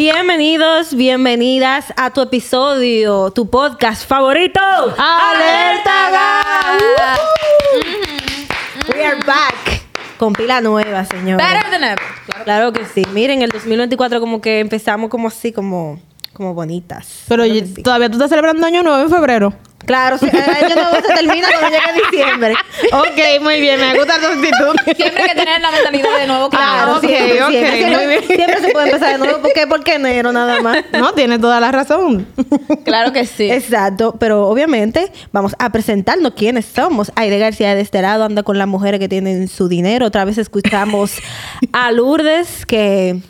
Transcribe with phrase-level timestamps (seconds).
[0.00, 4.60] Bienvenidos, bienvenidas a tu episodio, tu podcast favorito.
[4.60, 6.10] ¡Alerta!
[8.92, 9.54] We are back.
[10.18, 11.38] Con pila nueva, señor.
[11.38, 11.98] Better than ever.
[12.44, 13.04] Claro que sí.
[13.14, 15.98] Miren, el 2024 como que empezamos como así, como,
[16.34, 17.24] como bonitas.
[17.26, 17.82] Pero Claro sí.
[17.82, 19.54] todavía tú estás celebrando Año Nuevo en febrero.
[19.86, 20.26] Claro, sí.
[20.30, 22.54] El año nuevo se termina cuando llega diciembre.
[22.92, 23.80] ok, muy bien.
[23.80, 24.76] Me gusta tu actitud.
[24.96, 26.96] Siempre hay que tener la mentalidad de nuevo Claro, claro.
[26.98, 28.24] ok, siempre, siempre, siempre, muy bien.
[28.26, 29.42] siempre se puede empezar de nuevo.
[29.42, 29.66] ¿Por qué?
[29.66, 30.78] Porque enero nada más.
[30.92, 32.26] no, tienes toda la razón.
[32.84, 33.50] Claro que sí.
[33.50, 37.12] Exacto, pero obviamente vamos a presentarnos quiénes somos.
[37.14, 40.06] Aide García de este lado anda con las mujeres que tienen su dinero.
[40.06, 41.12] Otra vez escuchamos
[41.72, 43.20] a Lourdes, que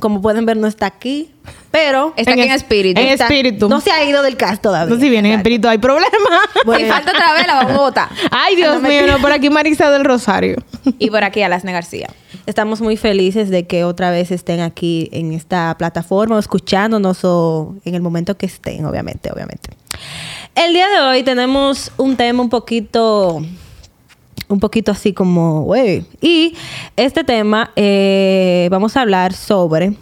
[0.00, 1.30] como pueden ver no está aquí,
[1.70, 3.00] pero Está aquí en es- espíritu.
[3.00, 3.68] en está- espíritu.
[3.68, 4.94] no se ha ido del cast todavía.
[4.94, 6.08] No, si viene en espíritu, hay problema.
[6.66, 6.86] Bueno.
[6.86, 8.08] Y falta otra vez, la vamos a votar.
[8.30, 10.56] Ay, Dios mío, no, por aquí Marisa del Rosario.
[10.98, 12.08] Y por aquí a Lasne García.
[12.46, 17.76] Estamos muy felices de que otra vez estén aquí en esta plataforma, o escuchándonos o
[17.84, 19.70] en el momento que estén, obviamente, obviamente.
[20.54, 23.42] El día de hoy tenemos un tema un poquito,
[24.50, 26.04] un poquito así como, güey.
[26.20, 26.54] Y
[26.96, 29.94] este tema eh, vamos a hablar sobre,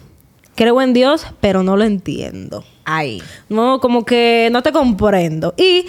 [0.55, 2.63] creo en Dios, pero no lo entiendo.
[2.83, 3.21] Ay.
[3.47, 5.53] No, como que no te comprendo.
[5.57, 5.85] Y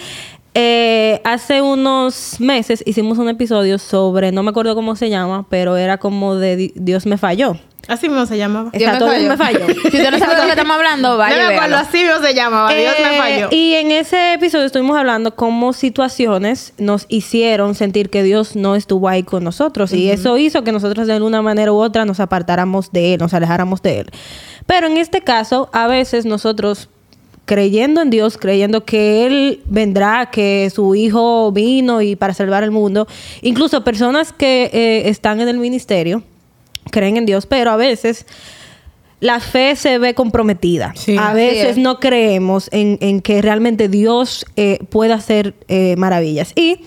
[0.53, 5.77] eh, hace unos meses hicimos un episodio sobre, no me acuerdo cómo se llama, pero
[5.77, 7.57] era como de Di- Dios me falló.
[7.87, 8.69] Así mismo se llamaba.
[8.73, 9.65] Exacto, Dios me falló.
[9.67, 11.97] Si usted no sabe de lo que estamos hablando, vaya no y me acuerdo, así
[11.97, 12.73] mismo se llamaba.
[12.73, 13.47] Dios me Eh, falló.
[13.51, 19.09] Y en ese episodio estuvimos hablando cómo situaciones nos hicieron sentir que Dios no estuvo
[19.09, 19.93] ahí con nosotros.
[19.93, 23.33] Y eso hizo que nosotros de una manera u otra nos apartáramos de Él, nos
[23.33, 24.09] alejáramos de Él.
[24.67, 26.87] Pero en este caso, a veces nosotros
[27.45, 32.71] creyendo en Dios, creyendo que Él vendrá, que su Hijo vino y para salvar el
[32.71, 33.07] mundo,
[33.41, 36.23] incluso personas que eh, están en el ministerio,
[36.91, 38.25] creen en Dios, pero a veces
[39.21, 40.93] la fe se ve comprometida.
[40.95, 41.15] Sí.
[41.17, 41.77] a veces es.
[41.77, 46.51] no creemos en, en que realmente Dios eh, pueda hacer eh, maravillas.
[46.55, 46.81] Y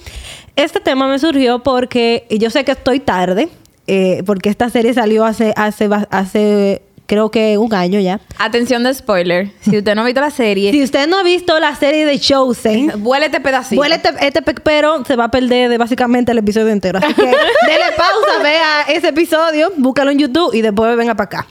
[0.56, 3.48] este tema me surgió porque yo sé que estoy tarde,
[3.87, 8.20] eh, porque esta serie salió hace, hace, hace creo que un año ya.
[8.38, 9.50] Atención de spoiler.
[9.60, 12.19] Si usted no ha visto la serie, Si usted no ha visto la serie de
[12.19, 13.76] Chosen, vuele este pedacito.
[13.81, 16.98] Vuela este, pe- pero se va a perder de básicamente el episodio entero.
[17.03, 21.47] Así que dele pausa, vea ese episodio, búscalo en YouTube y después venga para acá.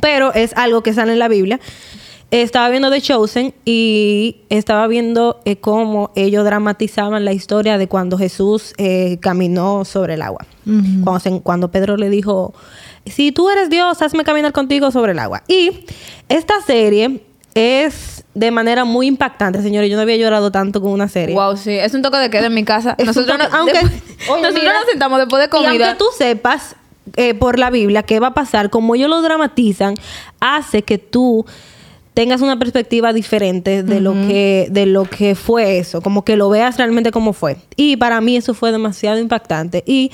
[0.00, 1.58] Pero es algo que sale en la Biblia.
[2.32, 8.18] Estaba viendo The Chosen y estaba viendo eh, cómo ellos dramatizaban la historia de cuando
[8.18, 10.44] Jesús eh, caminó sobre el agua.
[11.04, 12.52] cuando, se- cuando Pedro le dijo,
[13.06, 15.44] si tú eres Dios, hazme caminar contigo sobre el agua.
[15.46, 15.84] Y
[16.28, 17.20] esta serie
[17.54, 19.88] es de manera muy impactante, señores.
[19.88, 21.34] Yo no había llorado tanto con una serie.
[21.36, 21.70] Wow, sí.
[21.70, 22.96] Es un toque de queda en mi casa.
[22.98, 25.68] Es Nosotros, toque- no- aunque- después- Oye, nosotros mira, nos sentamos después de Y comida.
[25.90, 26.74] aunque tú sepas
[27.14, 29.94] eh, por la Biblia qué va a pasar, como ellos lo dramatizan,
[30.40, 31.46] hace que tú
[32.16, 36.48] tengas una perspectiva diferente de lo que de lo que fue eso, como que lo
[36.48, 37.58] veas realmente como fue.
[37.76, 39.84] Y para mí eso fue demasiado impactante.
[39.86, 40.10] Y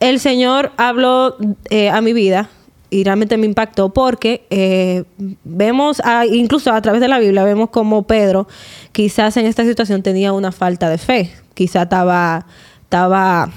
[0.00, 1.36] el Señor habló
[1.68, 2.48] eh, a mi vida
[2.88, 5.04] y realmente me impactó porque eh,
[5.44, 8.48] vemos, a- incluso a través de la Biblia, vemos como Pedro
[8.92, 12.46] quizás en esta situación tenía una falta de fe, quizás estaba,
[12.84, 13.50] estaba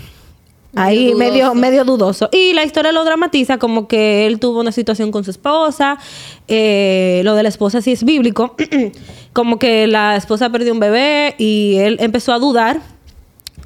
[0.78, 1.56] ahí Medio medio, dudoso.
[1.56, 2.30] medio dudoso.
[2.32, 5.98] Y la historia lo dramatiza como que él tuvo una situación con su esposa,
[6.48, 8.56] eh, lo de la esposa sí es bíblico,
[9.34, 12.82] como que la esposa perdió un bebé y él empezó a dudar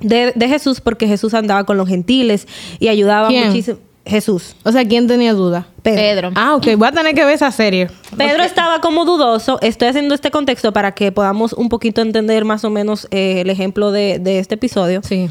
[0.02, 2.48] de, de Jesús porque Jesús andaba con los gentiles
[2.80, 3.48] y ayudaba ¿Quién?
[3.48, 3.78] muchísimo.
[4.04, 4.56] Jesús.
[4.64, 5.68] O sea, ¿quién tenía duda?
[5.84, 6.02] Pedro.
[6.02, 6.32] Pedro.
[6.34, 6.76] Ah, ok.
[6.76, 7.88] Voy a tener que ver esa serie.
[8.18, 9.60] Pedro estaba como dudoso.
[9.62, 13.50] Estoy haciendo este contexto para que podamos un poquito entender más o menos eh, el
[13.52, 15.02] ejemplo de, de este episodio.
[15.04, 15.30] Sí.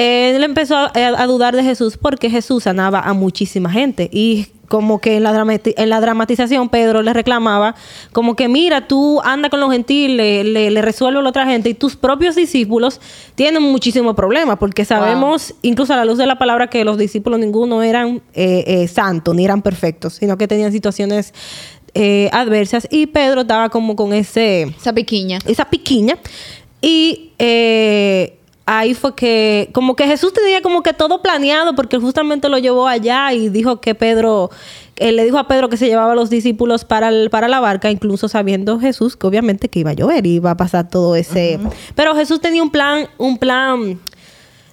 [0.00, 4.08] Él empezó a, a dudar de Jesús porque Jesús sanaba a muchísima gente.
[4.12, 7.74] Y como que en la, dramati- en la dramatización Pedro le reclamaba
[8.12, 11.68] como que mira, tú anda con los gentiles, le, le resuelve a la otra gente
[11.70, 13.00] y tus propios discípulos
[13.34, 17.40] tienen muchísimos problemas porque sabemos, incluso a la luz de la palabra, que los discípulos
[17.40, 21.34] ninguno eran eh, eh, santos ni eran perfectos, sino que tenían situaciones
[21.94, 25.40] eh, adversas y Pedro estaba como con ese Esa piquiña.
[25.46, 26.16] esa piquiña.
[26.80, 28.38] Y eh,
[28.78, 32.58] ahí fue que, como que Jesús tenía como que todo planeado, porque él justamente lo
[32.58, 34.50] llevó allá y dijo que Pedro,
[34.96, 37.58] él le dijo a Pedro que se llevaba a los discípulos para, el- para la
[37.58, 41.16] barca, incluso sabiendo Jesús que obviamente que iba a llover y iba a pasar todo
[41.16, 41.58] ese.
[41.96, 43.98] Pero Jesús tenía un plan, un plan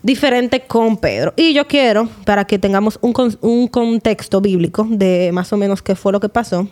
[0.04, 1.34] diferente con Pedro.
[1.36, 5.96] Y yo quiero, para que tengamos un, un contexto bíblico de más o menos qué
[5.96, 6.68] fue lo que pasó,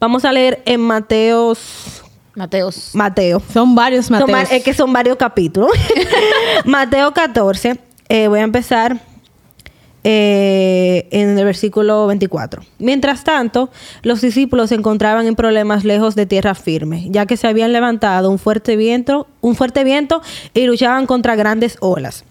[0.00, 2.02] vamos a leer en Mateos
[2.36, 2.90] Mateos.
[2.92, 3.42] Mateo.
[3.52, 4.52] Son varios Mateos.
[4.52, 5.70] es que son varios capítulos.
[6.64, 7.80] Mateo 14.
[8.08, 9.00] eh, voy a empezar
[10.04, 12.62] eh, en el versículo 24.
[12.78, 13.70] Mientras tanto,
[14.02, 18.30] los discípulos se encontraban en problemas lejos de tierra firme, ya que se habían levantado
[18.30, 20.22] un fuerte viento, un fuerte viento
[20.54, 22.24] y luchaban contra grandes olas.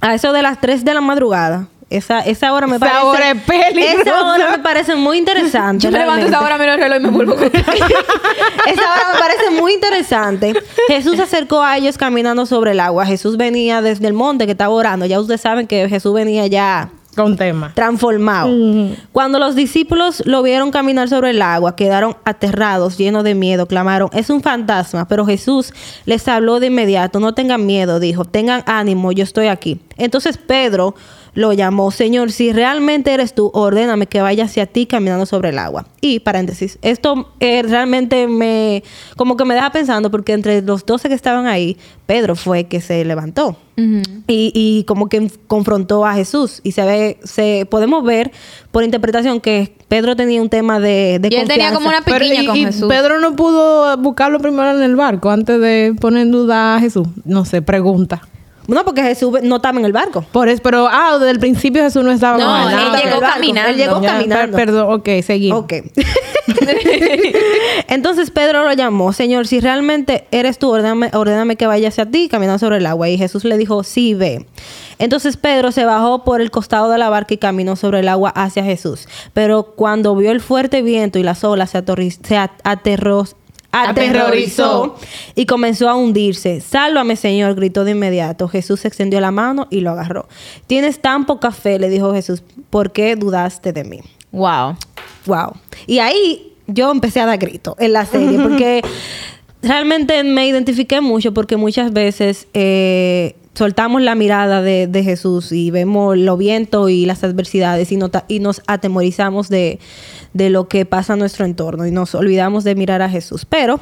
[0.00, 1.68] A eso de las 3 de la madrugada.
[1.96, 3.04] Esa, esa hora me Esa parece.
[3.06, 4.00] hora es peligrosa.
[4.02, 5.84] Esa hora me parece muy interesante.
[5.84, 7.44] Yo me levanto esa hora, miro el reloj y me vuelvo con...
[7.54, 10.54] Esa hora me parece muy interesante.
[10.88, 13.06] Jesús se acercó a ellos caminando sobre el agua.
[13.06, 15.06] Jesús venía desde el monte que estaba orando.
[15.06, 17.72] Ya ustedes saben que Jesús venía ya Con tema.
[17.74, 18.50] transformado.
[19.12, 24.08] Cuando los discípulos lo vieron caminar sobre el agua, quedaron aterrados, llenos de miedo, clamaron,
[24.12, 25.06] es un fantasma.
[25.06, 25.72] Pero Jesús
[26.06, 29.80] les habló de inmediato, no tengan miedo, dijo, tengan ánimo, yo estoy aquí.
[29.96, 30.94] Entonces Pedro
[31.34, 35.58] lo llamó, Señor, si realmente eres tú, ordéname que vaya hacia ti caminando sobre el
[35.58, 35.86] agua.
[36.00, 38.82] Y paréntesis, esto eh, realmente me,
[39.16, 41.76] como que me deja pensando, porque entre los doce que estaban ahí,
[42.06, 46.60] Pedro fue que se levantó y, y como que confrontó a Jesús.
[46.62, 48.30] Y se ve, se podemos ver
[48.70, 51.74] por interpretación que Pedro tenía un tema de, de Y él tenía confianza.
[51.74, 52.88] como una Pero, pequeña y, con y Jesús.
[52.88, 57.08] Pedro no pudo buscarlo primero en el barco antes de poner en duda a Jesús.
[57.24, 58.22] No sé, pregunta.
[58.66, 60.24] No, porque Jesús no estaba en el barco.
[60.32, 62.96] Por eso, pero, ah, desde el principio Jesús no estaba No, con él nada.
[62.98, 63.34] llegó Él barco.
[63.34, 63.70] caminando.
[63.70, 64.56] Él llegó Ya, caminando.
[64.56, 65.60] per- Perdón, ok, seguimos.
[65.60, 65.72] Ok.
[67.88, 72.28] Entonces Pedro lo llamó, Señor, si realmente eres tú, ordéname, ordéname que vaya hacia ti
[72.28, 73.08] caminando sobre el agua.
[73.08, 74.46] Y Jesús le dijo, sí, ve.
[74.98, 78.30] Entonces Pedro se bajó por el costado de la barca y caminó sobre el agua
[78.30, 79.08] hacia Jesús.
[79.32, 81.82] Pero cuando vio el fuerte viento y las olas, se,
[82.26, 83.28] se at- aterró-
[83.74, 84.96] aterrorizó
[85.34, 86.60] y comenzó a hundirse.
[86.60, 88.48] Sálvame, Señor, gritó de inmediato.
[88.48, 90.28] Jesús extendió la mano y lo agarró.
[90.66, 94.00] Tienes tan poca fe, le dijo Jesús, ¿por qué dudaste de mí?
[94.32, 94.76] Wow.
[95.26, 95.54] Wow.
[95.86, 98.82] Y ahí yo empecé a dar grito en la serie porque
[99.62, 105.70] realmente me identifiqué mucho porque muchas veces eh, soltamos la mirada de, de Jesús y
[105.70, 107.98] vemos los vientos y las adversidades y,
[108.28, 109.78] y nos atemorizamos de,
[110.34, 113.46] de lo que pasa en nuestro entorno y nos olvidamos de mirar a Jesús.
[113.46, 113.80] Pero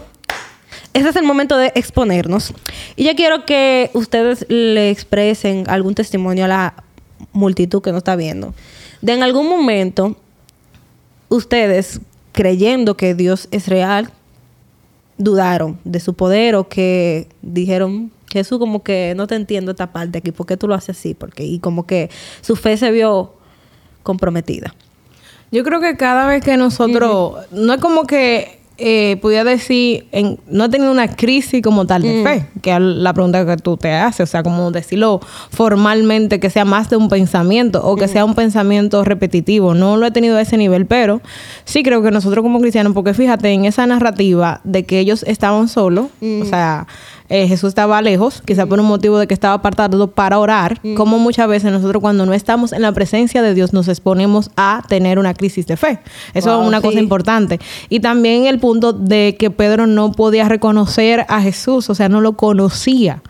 [0.93, 2.53] ese es el momento de exponernos.
[2.95, 6.75] Y yo quiero que ustedes le expresen algún testimonio a la
[7.33, 8.55] multitud que nos está viendo.
[9.01, 10.17] De en algún momento,
[11.29, 12.01] ustedes,
[12.33, 14.11] creyendo que Dios es real,
[15.17, 20.19] dudaron de su poder o que dijeron, Jesús, como que no te entiendo esta parte
[20.19, 21.15] aquí, ¿por qué tú lo haces así?
[21.15, 22.11] Porque, y como que
[22.43, 23.35] su fe se vio
[24.03, 24.75] comprometida.
[25.53, 30.41] Yo creo que cada vez que nosotros, no es como que eh, pudiera decir, en-
[30.49, 33.77] no he tenido una crisis como tal de fe, que es la pregunta que tú
[33.77, 35.21] te haces, o sea, como decirlo
[35.51, 39.75] formalmente, que sea más de un pensamiento o que sea un pensamiento repetitivo.
[39.75, 41.21] No lo he tenido a ese nivel, pero
[41.65, 45.69] sí creo que nosotros como cristianos, porque fíjate en esa narrativa de que ellos estaban
[45.69, 46.07] solos,
[46.43, 46.89] o sea,
[47.33, 51.19] eh, Jesús estaba lejos, quizá por un motivo de que estaba apartado para orar, como
[51.19, 55.19] muchas veces nosotros cuando no estamos en la presencia de Dios nos exponemos a tener
[55.19, 55.99] una crisis de fe.
[56.35, 56.83] Eso Wow, es una sí.
[56.83, 57.59] cosa importante.
[57.89, 62.21] Y también el punto de que Pedro no podía reconocer a Jesús, o sea, no
[62.21, 63.23] lo conocía.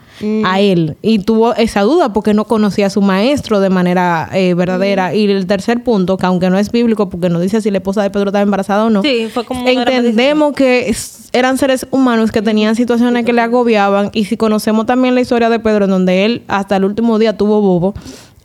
[0.45, 0.97] A él.
[1.03, 5.15] Y tuvo esa duda porque no conocía a su maestro de manera eh, verdadera.
[5.15, 8.03] Y el tercer punto que aunque no es bíblico porque no dice si la esposa
[8.03, 10.95] de Pedro estaba embarazada o no Sí, fue como una gran entendemos que
[11.33, 14.11] eran seres humanos que tenían situaciones que le agobiaban.
[14.13, 17.37] Y si conocemos también la historia de Pedro en donde él hasta el último día
[17.37, 17.95] tuvo bobo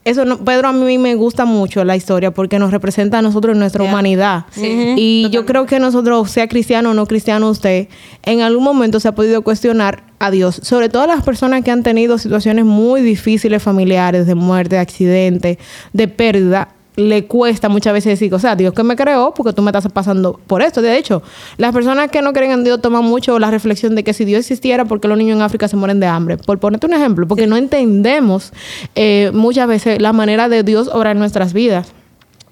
[0.10, 3.54] eso no, Pedro a mí me gusta mucho la historia porque nos representa a nosotros
[3.54, 4.46] en nuestra humanidad.
[4.56, 7.88] Y yo creo que nosotros sea cristiano o no cristiano usted
[8.24, 11.84] en algún momento se ha podido cuestionar a Dios sobre todo las personas que han
[11.84, 15.60] tenido situaciones muy difíciles familiares de muerte de accidente
[15.94, 19.62] de pérdida le cuesta muchas veces decir, o sea, Dios que me creó porque tú
[19.62, 20.82] me estás pasando por esto.
[20.82, 21.22] De hecho,
[21.58, 24.40] las personas que no creen en Dios toman mucho la reflexión de que si Dios
[24.40, 26.38] existiera, ¿por qué los niños en África se mueren de hambre?
[26.38, 28.52] Por ponerte un ejemplo, porque no entendemos
[28.96, 31.94] eh, muchas veces la manera de Dios obrar en nuestras vidas.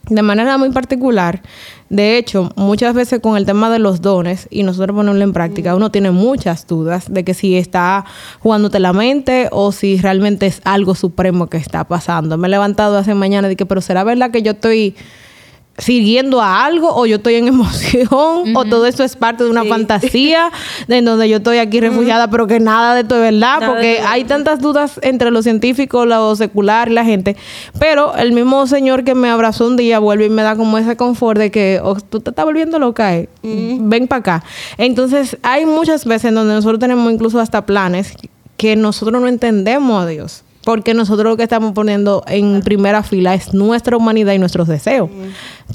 [0.09, 1.41] De manera muy particular,
[1.89, 5.75] de hecho, muchas veces con el tema de los dones y nosotros ponerlo en práctica,
[5.75, 8.05] uno tiene muchas dudas de que si está
[8.39, 12.37] jugándote la mente o si realmente es algo supremo que está pasando.
[12.37, 14.95] Me he levantado hace mañana y dije, pero ¿será verdad que yo estoy
[15.77, 18.07] siguiendo a algo o yo estoy en emoción
[18.55, 19.69] o todo esto es parte de una Sí.
[19.69, 20.51] fantasía
[20.87, 23.67] de en donde yo estoy aquí refugiada pero que nada de esto es verdad Nada
[23.67, 27.35] porque hay tantas dudas entre los científicos, lo secular y la gente
[27.77, 30.95] pero el mismo señor que me abrazó un día vuelve y me da como ese
[30.95, 33.27] confort de que oh, tú te estás volviendo loca eh.
[33.43, 34.43] ven para acá
[34.77, 38.13] entonces hay muchas veces en donde nosotros tenemos incluso hasta planes
[38.55, 43.33] que nosotros no entendemos a Dios porque nosotros lo que estamos poniendo en primera fila
[43.35, 45.09] es nuestra humanidad y nuestros deseos.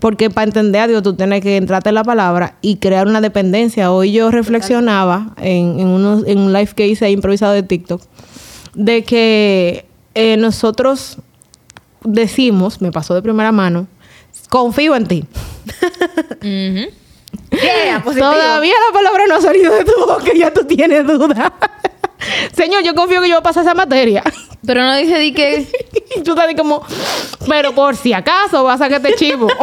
[0.01, 3.21] Porque para entender a Dios tú tienes que entrarte en la palabra y crear una
[3.23, 3.93] dependencia.
[3.93, 8.03] Hoy yo reflexionaba en, en, unos- en un live que hice improvisado de TikTok
[8.75, 11.19] de que eh, nosotros
[12.05, 13.87] decimos, me pasó de primera mano,
[14.49, 15.25] confío en ti.
[17.53, 18.31] Yeah, positivo.
[18.33, 21.53] Todavía la palabra no ha salido de tu boca, ya tú tienes duda.
[22.55, 24.23] Señor, yo confío que yo voy a pasar esa materia.
[24.67, 25.67] Pero no dice di que.
[26.17, 26.83] Y tú estás como,
[27.49, 29.49] pero por si acaso vas a que te chivo.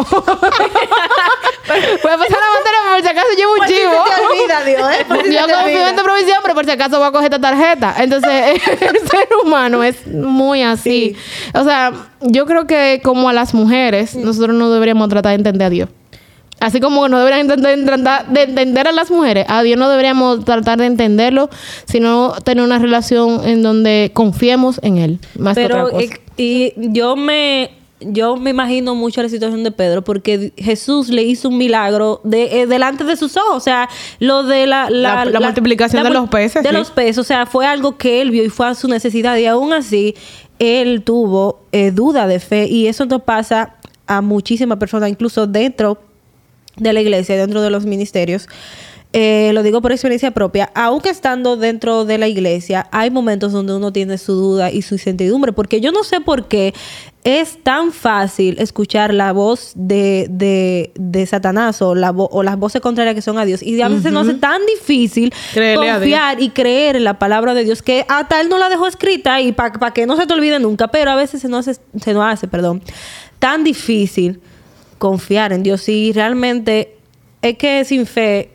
[1.67, 3.91] Voy a pasar la materia, pero por si acaso llevo un Por si se chivo.
[3.91, 5.05] te olvida, Dios, ¿eh?
[5.07, 5.89] Por si se Yo te confío olvida.
[5.89, 7.95] en tu provisión, pero por si acaso voy a coger esta tarjeta.
[7.97, 11.15] Entonces, el ser humano es muy así.
[11.53, 15.67] O sea, yo creo que como a las mujeres, nosotros no deberíamos tratar de entender
[15.67, 15.89] a Dios.
[16.59, 17.53] Así como no deberían de
[18.43, 21.49] entender a las mujeres, a Dios no deberíamos tratar de entenderlo,
[21.85, 26.15] sino tener una relación en donde confiemos en Él, más que Pero otra cosa.
[26.37, 31.49] y yo me yo me imagino mucho la situación de Pedro porque Jesús le hizo
[31.49, 35.39] un milagro de, eh, delante de sus ojos, o sea, lo de la La- la
[35.39, 36.75] multiplicación de los peces, de sí.
[36.75, 39.45] los peces, o sea, fue algo que él vio y fue a su necesidad y
[39.47, 40.13] aún así
[40.59, 45.99] él tuvo eh, duda de fe y eso no pasa a muchísimas personas, incluso dentro
[46.77, 48.47] de la iglesia, dentro de los ministerios.
[49.13, 53.73] Eh, lo digo por experiencia propia, aunque estando dentro de la iglesia, hay momentos donde
[53.73, 56.73] uno tiene su duda y su incertidumbre, porque yo no sé por qué
[57.23, 62.57] es tan fácil escuchar la voz de, de, de Satanás o, la vo- o las
[62.57, 63.63] voces contrarias que son a Dios.
[63.63, 65.33] Y a veces nos hace tan difícil
[66.01, 69.39] confiar y creer en la palabra de Dios que hasta él no la dejó escrita
[69.39, 72.13] y para que no se te olvide nunca, pero a veces se nos hace, se
[72.13, 72.81] nos hace perdón,
[73.39, 74.41] tan difícil
[74.97, 76.95] confiar en Dios y realmente
[77.41, 78.51] es que sin fe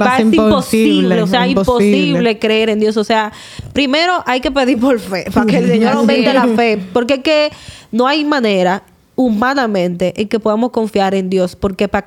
[0.00, 1.96] va- es imposible, imposible, o sea, imposible.
[1.98, 2.38] imposible.
[2.38, 3.32] creer en Dios, o sea,
[3.72, 7.20] primero hay que pedir por fe, para que el Señor aumente la fe, porque es
[7.20, 7.50] que
[7.90, 8.82] no hay manera
[9.16, 12.06] humanamente en que podamos confiar en Dios, porque pa-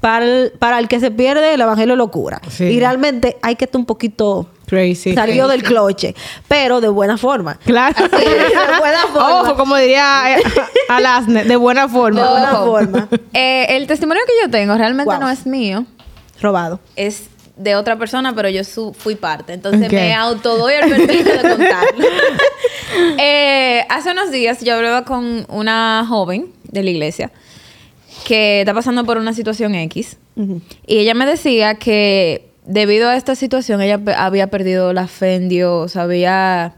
[0.00, 2.40] para el, para el que se pierde el evangelio locura.
[2.48, 2.64] Sí.
[2.64, 5.14] Y realmente hay que estar un poquito Crazy.
[5.14, 6.14] salido del cloche,
[6.48, 7.58] pero de buena forma.
[7.64, 8.08] Claro.
[8.08, 9.40] de buena forma.
[9.42, 10.42] Ojo, como diría eh,
[10.88, 12.22] Alasne, de buena forma.
[12.22, 12.66] De buena Ojo.
[12.72, 13.08] forma.
[13.34, 15.20] Eh, el testimonio que yo tengo realmente Wow.
[15.20, 15.84] no es mío,
[16.40, 16.80] Robado.
[16.96, 17.24] es
[17.56, 19.52] de otra persona, pero yo su- fui parte.
[19.52, 19.92] Entonces Ok.
[19.92, 22.06] me autodoy el permiso de contarlo.
[23.18, 27.30] Eh, hace unos días yo hablaba con una joven de la iglesia
[28.26, 30.18] que está pasando por una situación X.
[30.86, 35.48] Y ella me decía que debido a esta situación ella había perdido la fe en
[35.48, 36.74] Dios, había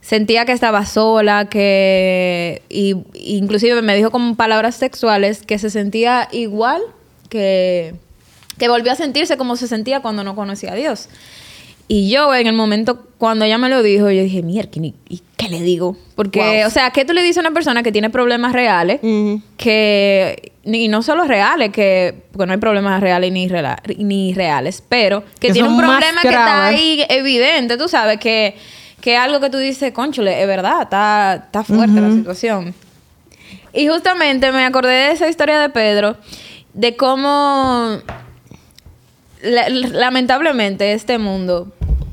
[0.00, 6.28] sentía que estaba sola, que y inclusive me dijo con palabras sexuales que se sentía
[6.32, 6.80] igual
[7.28, 7.94] que
[8.58, 11.08] que volvió a sentirse como se sentía cuando no conocía a Dios.
[11.88, 15.22] Y yo en el momento cuando ella me lo dijo, yo dije, mierda, ¿y, y
[15.36, 15.96] qué le digo?
[16.16, 16.66] Porque, Wow.
[16.66, 19.00] o sea, ¿qué tú le dices a una persona que tiene problemas reales?
[19.56, 24.82] Que y no solo reales que porque no hay problemas reales ni, rela- ni reales
[24.88, 28.56] pero que, Que tiene un problema que está ahí evidente tú sabes que
[29.00, 32.74] que algo que tú dices conchole es verdad está está fuerte la situación
[33.72, 36.16] y justamente me acordé de esa historia de Pedro
[36.74, 37.98] de cómo
[39.42, 41.72] la- lamentablemente este mundo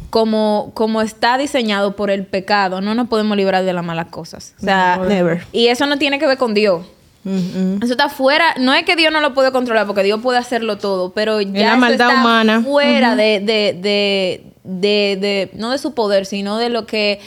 [0.10, 4.54] como, como está diseñado por el pecado, no nos podemos librar de las malas cosas.
[4.60, 5.44] O sea, No, never.
[5.52, 6.86] y eso no tiene que ver con Dios.
[7.26, 10.78] Eso está fuera, no es que Dios no lo puede controlar, porque Dios puede hacerlo
[10.78, 12.62] todo, pero ya la eso maldad está humana.
[12.62, 17.20] fuera de, de, de, de, de- no de su poder, sino de lo que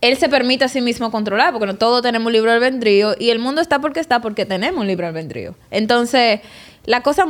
[0.00, 3.38] Él se permite a sí mismo controlar, porque no todos tenemos libre albedrío, y el
[3.38, 5.54] mundo está porque está porque tenemos libre albedrío.
[5.70, 6.40] Entonces,
[6.84, 7.24] la cosa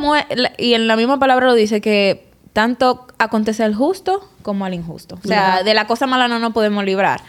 [0.59, 5.19] y en la misma palabra lo dice que tanto acontece al justo como al injusto.
[5.25, 7.21] O sea, de la cosa mala no nos podemos librar.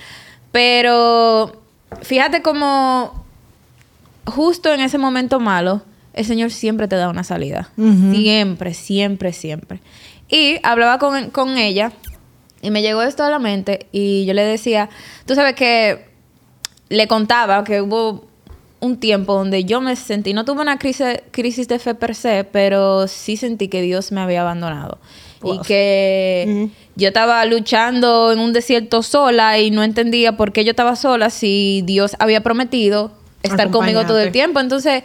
[0.52, 1.62] Pero
[2.02, 3.25] fíjate cómo
[4.26, 5.82] justo en ese momento malo,
[6.14, 7.70] el Señor siempre te da una salida.
[7.76, 9.82] Siempre, siempre, siempre.
[10.30, 11.92] Y hablaba con, con ella
[12.62, 14.90] y me llegó esto a la mente y yo le decía,
[15.26, 16.08] tú sabes que
[16.90, 18.26] le contaba que hubo
[18.80, 22.44] un tiempo donde yo me sentí, no tuve una crisis, crisis de fe per se,
[22.44, 25.00] pero sí sentí que Dios me había abandonado.
[25.44, 30.72] Y que yo estaba luchando en un desierto sola y no entendía por qué yo
[30.72, 33.12] estaba sola si Dios había prometido
[33.46, 34.60] estar conmigo todo el tiempo.
[34.60, 35.04] Entonces,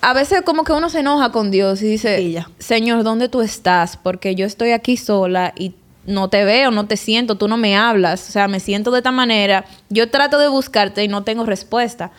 [0.00, 2.36] a veces como que uno se enoja con Dios y dice, Y.
[2.58, 3.96] Señor, ¿dónde tú estás?
[3.96, 5.74] Porque yo estoy aquí sola y
[6.06, 8.98] no te veo, no te siento, tú no me hablas, o sea, me siento de
[8.98, 12.10] esta manera, yo trato de buscarte y no tengo respuesta.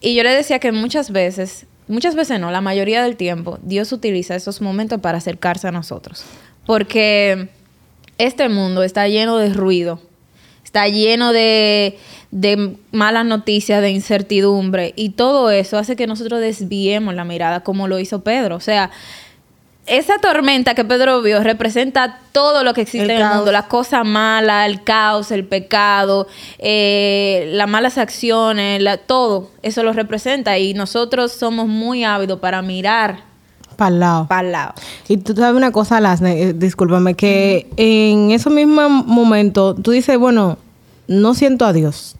[0.00, 3.92] Y yo le decía que muchas veces, muchas veces no, la mayoría del tiempo, Dios
[3.92, 6.24] utiliza esos momentos para acercarse a nosotros.
[6.64, 7.48] Porque
[8.18, 10.00] este mundo está lleno de ruido,
[10.76, 11.96] está lleno de,
[12.30, 17.88] de malas noticias, de incertidumbre, y todo eso hace que nosotros desviemos la mirada, como
[17.88, 18.56] lo hizo Pedro.
[18.56, 18.90] O sea,
[19.86, 23.36] esa tormenta que Pedro vio representa todo lo que existe El en el caos.
[23.36, 26.26] mundo, la cosa mala, el caos, el pecado,
[26.58, 32.60] eh, las malas acciones, la- todo eso lo representa y nosotros somos muy ávidos para
[32.62, 33.20] mirar
[33.76, 34.26] Para el lado.
[34.28, 34.74] para lado.
[35.08, 40.18] Y tú sabes una cosa, Lasne, eh, discúlpame, que en ese mismo momento tú dices,
[40.18, 40.58] bueno,
[41.08, 42.16] no siento a Dios.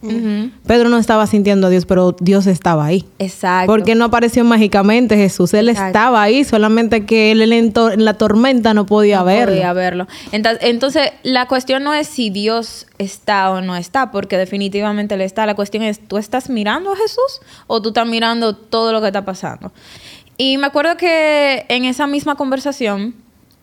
[0.67, 3.05] Pedro no estaba sintiendo a Dios, pero Dios estaba ahí.
[3.19, 3.67] Exacto.
[3.67, 5.55] Porque no apareció mágicamente Jesús.
[5.55, 5.89] Él Exacto.
[5.89, 7.73] estaba ahí, solamente que él en
[8.05, 9.55] la tormenta no podía No verlo.
[9.55, 10.07] podía verlo.
[10.33, 15.21] Entonces, entonces, la cuestión no es si Dios está o no está, porque definitivamente Él
[15.21, 15.47] está.
[15.47, 19.09] La cuestión es, ¿tú estás mirando a Jesús o tú estás mirando todo lo que
[19.09, 19.73] está pasando?
[20.39, 23.15] Y me acuerdo que en esa misma conversación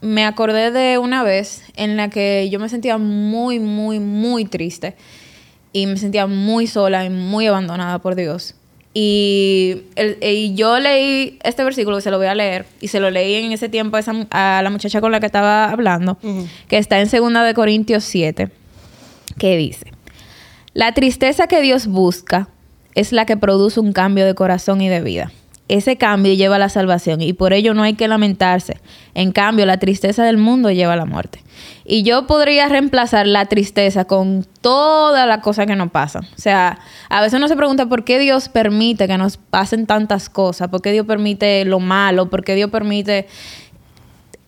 [0.04, 4.96] me acordé de una vez en la que yo me sentía muy, muy, muy triste
[5.72, 8.54] y me sentía muy sola y muy abandonada por Dios.
[8.94, 13.00] Y, el- y yo leí este versículo, que se lo voy a leer, y se
[13.00, 16.20] lo leí en ese tiempo a, esa a la muchacha con la que estaba hablando,
[16.68, 18.50] que está en 2 de Corintios 7,
[19.40, 19.88] que dice,
[20.76, 22.50] la tristeza que Dios busca
[22.94, 25.32] es la que produce un cambio de corazón y de vida.
[25.70, 28.78] Ese cambio lleva a la salvación y por ello no hay que lamentarse.
[29.14, 31.40] En cambio, la tristeza del mundo lleva a la muerte.
[31.86, 36.24] Y yo podría reemplazar la tristeza con toda la cosa que nos pasan.
[36.24, 36.80] O sea,
[37.10, 40.82] a veces uno se pregunta por qué Dios permite que nos pasen tantas cosas, por
[40.82, 43.28] qué Dios permite lo malo, por qué Dios permite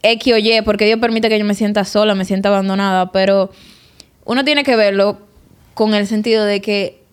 [0.04, 3.12] X o Y, por qué Dios permite que yo me sienta sola, me sienta abandonada,
[3.12, 3.52] pero
[4.26, 5.20] uno tiene que verlo
[5.74, 7.05] con el sentido de que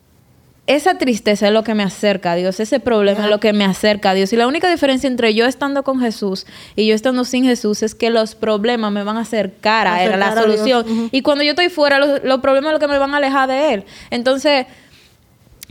[0.68, 3.64] esa tristeza es lo que me acerca a Dios, ese problema es lo que me
[3.64, 4.32] acerca a Dios.
[4.32, 7.94] Y la única diferencia entre yo estando con Jesús y yo estando sin Jesús es
[7.96, 11.08] que los problemas me van a acercar a Él, a la a solución.
[11.12, 13.48] Y cuando yo estoy fuera, los, los problemas es lo que me van a alejar
[13.48, 13.84] de Él.
[14.10, 14.66] Entonces,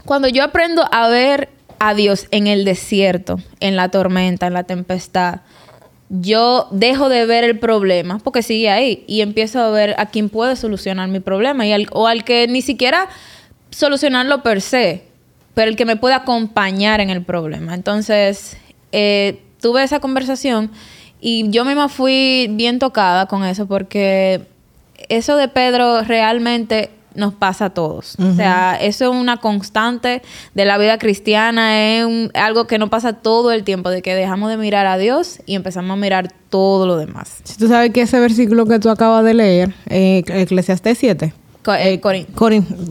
[0.05, 1.47] cuando yo aprendo a ver
[1.79, 5.39] a Dios en el desierto, en la tormenta, en la tempestad,
[6.09, 10.27] yo dejo de ver el problema porque sigue ahí y empiezo a ver a quién
[10.27, 13.07] puede solucionar mi problema y al- o al que ni siquiera
[13.71, 15.03] solucionarlo per se,
[15.53, 17.73] pero el que me pueda acompañar en el problema.
[17.73, 18.57] Entonces,
[18.91, 20.71] eh, tuve esa conversación
[21.19, 24.41] y yo misma fui bien tocada con eso porque
[25.09, 28.15] eso de Pedro realmente nos pasa a todos.
[28.19, 30.21] O sea, eso es una constante
[30.53, 34.15] de la vida cristiana, es un- algo que no pasa todo el tiempo, de que
[34.15, 37.39] dejamos de mirar a Dios y empezamos a mirar todo lo demás.
[37.43, 41.40] Si tú sabes que ese versículo que tú acabas de leer, eh, Eclesiastés 7, Co-
[41.67, 41.99] eh.
[42.01, 42.25] Corin-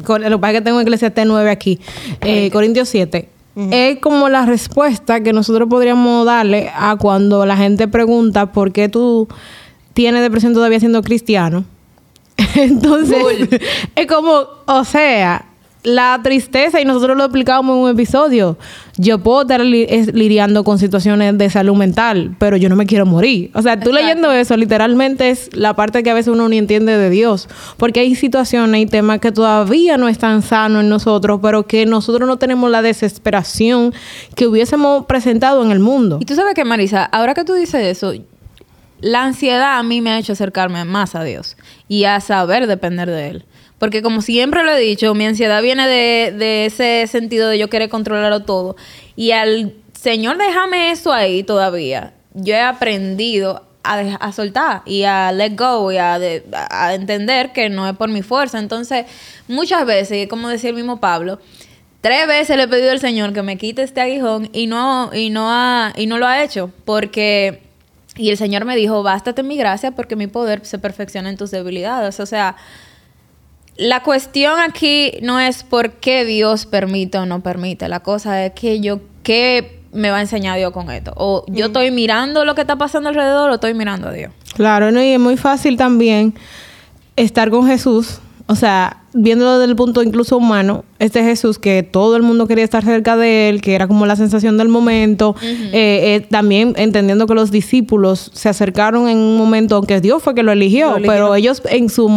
[0.04, 1.80] Cor- lo que pasa es que tengo Eclesiastés 9 aquí.
[2.22, 3.28] Eh, Corintios 7.
[3.72, 8.88] Es como la respuesta que nosotros podríamos darle a cuando la gente pregunta por qué
[8.88, 9.28] tú
[9.92, 11.64] tienes depresión todavía siendo cristiano.
[12.54, 13.48] Entonces,
[13.96, 15.44] es como, o sea,
[15.82, 18.58] la tristeza, y nosotros lo explicábamos en un episodio.
[18.98, 22.84] Yo puedo estar li- es- lidiando con situaciones de salud mental, pero yo no me
[22.84, 23.50] quiero morir.
[23.54, 23.92] O sea, tú Exacto.
[23.92, 27.48] leyendo eso, literalmente es la parte que a veces uno ni entiende de Dios.
[27.78, 32.28] Porque hay situaciones y temas que todavía no están sanos en nosotros, pero que nosotros
[32.28, 33.94] no tenemos la desesperación
[34.34, 36.18] que hubiésemos presentado en el mundo.
[36.20, 38.12] Y tú sabes que, Marisa, ahora que tú dices eso,
[39.00, 41.56] la ansiedad a mí me ha hecho acercarme más a Dios
[41.88, 43.44] y a saber depender de Él.
[43.80, 47.68] Porque como siempre lo he dicho, mi ansiedad viene de, de ese sentido de yo
[47.68, 48.76] querer controlarlo todo.
[49.16, 52.12] Y al Señor, déjame eso ahí todavía.
[52.34, 56.20] Yo he aprendido a, a soltar y a let go y a,
[56.70, 58.58] a entender que no es por mi fuerza.
[58.58, 59.06] Entonces,
[59.48, 61.40] muchas veces, como decía el mismo Pablo,
[62.00, 65.28] Tres veces le he pedido al Señor que me quite este aguijón y no, y
[65.28, 66.72] no, ha, y no lo ha hecho.
[66.86, 67.62] Porque,
[68.16, 71.50] y el Señor me dijo, bástate mi gracia porque mi poder se perfecciona en tus
[71.50, 72.18] debilidades.
[72.18, 72.56] O sea,
[73.80, 77.88] la cuestión aquí no es por qué Dios permite o no permite.
[77.88, 81.14] La cosa es que yo, ¿qué me va a enseñar Dios con esto?
[81.16, 84.32] O yo estoy mirando lo que está pasando alrededor o estoy mirando a Dios.
[84.54, 85.02] Claro, ¿no?
[85.02, 86.34] y es muy fácil también
[87.16, 92.14] estar con Jesús, o sea, viéndolo desde el punto incluso humano, este Jesús que todo
[92.16, 95.70] el mundo quería estar cerca de él, que era como la sensación del momento, eh,
[95.72, 100.42] eh, también entendiendo que los discípulos se acercaron en un momento, aunque Dios fue que
[100.42, 102.08] lo eligió, Lo pero ellos en su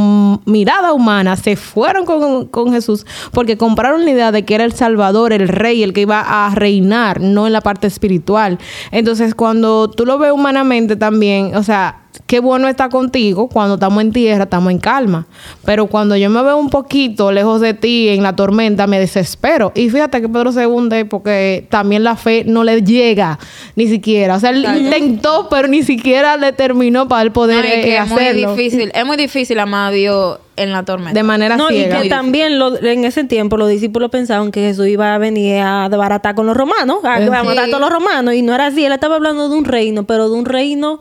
[0.46, 4.74] mirada humana se fueron con, con Jesús porque compraron la idea de que era el
[4.74, 8.60] Salvador, el Rey, el que iba a reinar, no en la parte espiritual.
[8.92, 14.02] Entonces, cuando tú lo ves humanamente también, o sea, qué bueno está contigo cuando estamos
[14.02, 15.28] en tierra, estamos en calma.
[15.66, 19.72] Pero cuando yo me veo un poquito lejos de ti en la tormenta, me desespero.
[19.76, 23.40] Y fíjate que Pedro se hunde porque también la fe no le llega
[23.76, 24.36] ni siquiera.
[24.36, 27.82] O sea, él intentó, pero ni siquiera le terminó para él poder No, y eh,
[27.84, 28.56] que es muy hacerlo.
[28.56, 31.14] difícil, es muy difícil amar a Dios en la tormenta.
[31.14, 32.02] De manera No, y ciega.
[32.02, 35.90] que también lo- en ese tiempo los discípulos pensaban que Jesús iba a venir a
[35.90, 37.72] desbaratar con los romanos, a, Eh, a matar a sí.
[37.72, 38.86] todos los romanos, y no era así.
[38.86, 41.00] Él estaba hablando de un reino, pero de un reino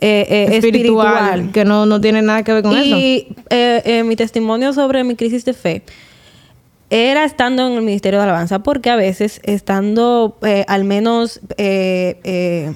[0.00, 1.52] eh, eh, espiritual, espiritual.
[1.52, 2.96] que no, no tiene nada que ver con eso.
[2.96, 5.82] Y eh, eh, mi testimonio sobre mi crisis de fe
[6.90, 12.20] era estando en el Ministerio de Alabanza, porque a veces estando eh, al menos eh,
[12.24, 12.72] eh,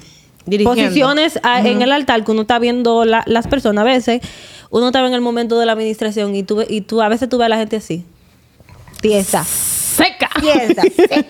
[0.63, 4.21] posiciones a- en el altar que uno está viendo la- las personas, a veces
[4.69, 7.37] uno estaba en el momento de la administración y tú, y tú a veces tú
[7.37, 8.03] ves a la gente así,
[9.01, 10.29] tiesa Seca.
[10.35, 10.83] izquierda.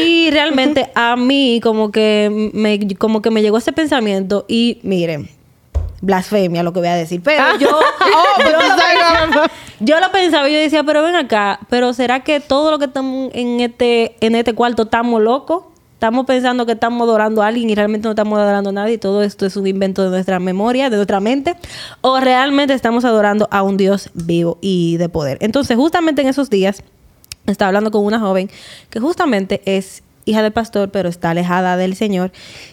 [0.00, 5.28] y realmente a mí como que me como que me llegó ese pensamiento y miren
[6.00, 10.00] blasfemia lo que voy a decir pero yo Oh, pues yo, tú lo pensaba, yo
[10.00, 13.30] lo pensaba y yo decía pero ven acá pero será que todo lo que estamos
[13.34, 15.64] en este en este cuarto estamos locos
[15.96, 19.22] Estamos pensando que estamos adorando a alguien y realmente no estamos adorando a nadie todo
[19.22, 21.56] esto es un invento de nuestra memoria, de nuestra mente,
[22.02, 25.38] o realmente estamos adorando a un Dios vivo y de poder.
[25.40, 26.82] Entonces, justamente en esos días,
[27.46, 28.50] estaba hablando con una joven
[28.90, 32.30] que justamente es hija del pastor, pero está alejada del Señor.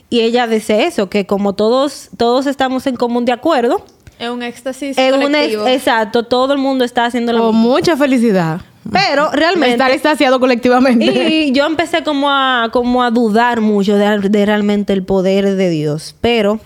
[0.09, 3.85] Y ella dice eso, que como todos, todos estamos en común de acuerdo,
[4.19, 7.69] Es un éxtasis en un ex- exacto, todo el mundo está haciendo lo Con mismo.
[7.71, 8.59] mucha felicidad.
[8.91, 9.71] Pero realmente...
[9.71, 11.05] Estar extasiado colectivamente.
[11.05, 15.69] Y yo empecé como a, como a dudar mucho de, de realmente el poder de
[15.69, 16.15] Dios.
[16.19, 16.59] Pero,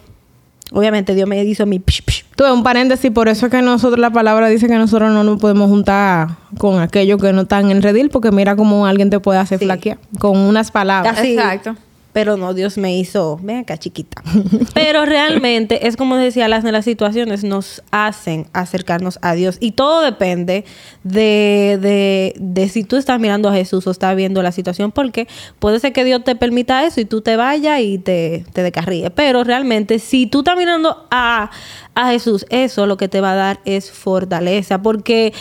[0.72, 1.80] obviamente, Dios me hizo mi...
[1.80, 2.24] psh, psh.
[2.36, 5.40] Tú, un paréntesis, por eso es que nosotros, la palabra dice que nosotros no nos
[5.40, 9.40] podemos juntar con aquellos que no están en redil, porque mira cómo alguien te puede
[9.40, 9.66] hacer Sí.
[9.66, 11.18] flaquear con unas palabras.
[11.18, 11.34] Así.
[11.34, 11.76] Exacto.
[12.18, 14.24] Pero no, Dios me hizo, ven acá chiquita.
[14.74, 19.58] Pero realmente es como decía, las, las situaciones nos hacen acercarnos a Dios.
[19.60, 20.66] Y todo depende
[21.04, 24.92] de, de, de si tú estás mirando a Jesús o estás viendo la situación.
[24.92, 25.28] Porque
[25.60, 29.12] puede ser que Dios te permita eso y tú te vayas y te, te descarríes.
[29.14, 31.52] Pero realmente, si tú estás mirando a,
[31.94, 34.82] a Jesús, eso lo que te va a dar es fortaleza.
[34.82, 35.34] Porque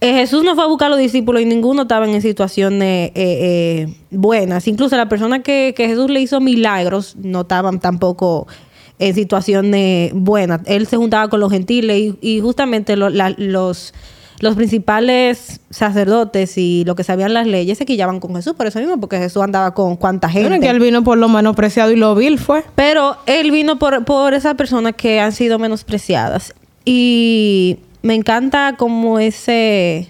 [0.00, 3.12] eh, Jesús no fue a buscar a los discípulos y ninguno estaba en situaciones eh,
[3.14, 4.66] eh, buenas.
[4.66, 8.46] Incluso las personas que, que Jesús le hizo milagros no estaban tampoco
[8.98, 10.60] en situaciones buenas.
[10.66, 13.92] Él se juntaba con los gentiles y, y justamente lo- la- los,
[14.40, 18.78] los principales sacerdotes y los que sabían las leyes se quillaban con Jesús por eso
[18.78, 20.48] mismo, porque Jesús andaba con cuánta gente.
[20.48, 22.64] Bueno, que él vino por lo menospreciado y lo vil fue.
[22.74, 26.54] Pero él vino por, por esas personas que han sido menospreciadas.
[26.86, 30.08] Y me encanta como ese,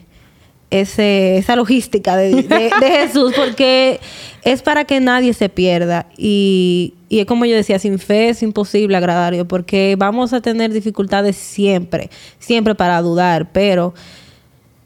[0.71, 4.01] ese, esa logística de, de- de Jesús, porque
[4.45, 6.07] es para que nadie se pierda.
[6.17, 10.33] Y, y es como yo decía, sin fe es imposible agradar a Dios, porque vamos
[10.33, 13.51] a tener dificultades siempre, siempre para dudar.
[13.53, 13.95] Pero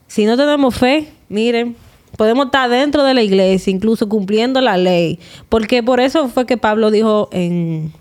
[0.07, 1.77] si no tenemos fe, miren,
[2.17, 5.19] podemos estar dentro de la iglesia, incluso cumpliendo la ley.
[5.49, 7.93] Porque por eso fue que Pablo dijo en...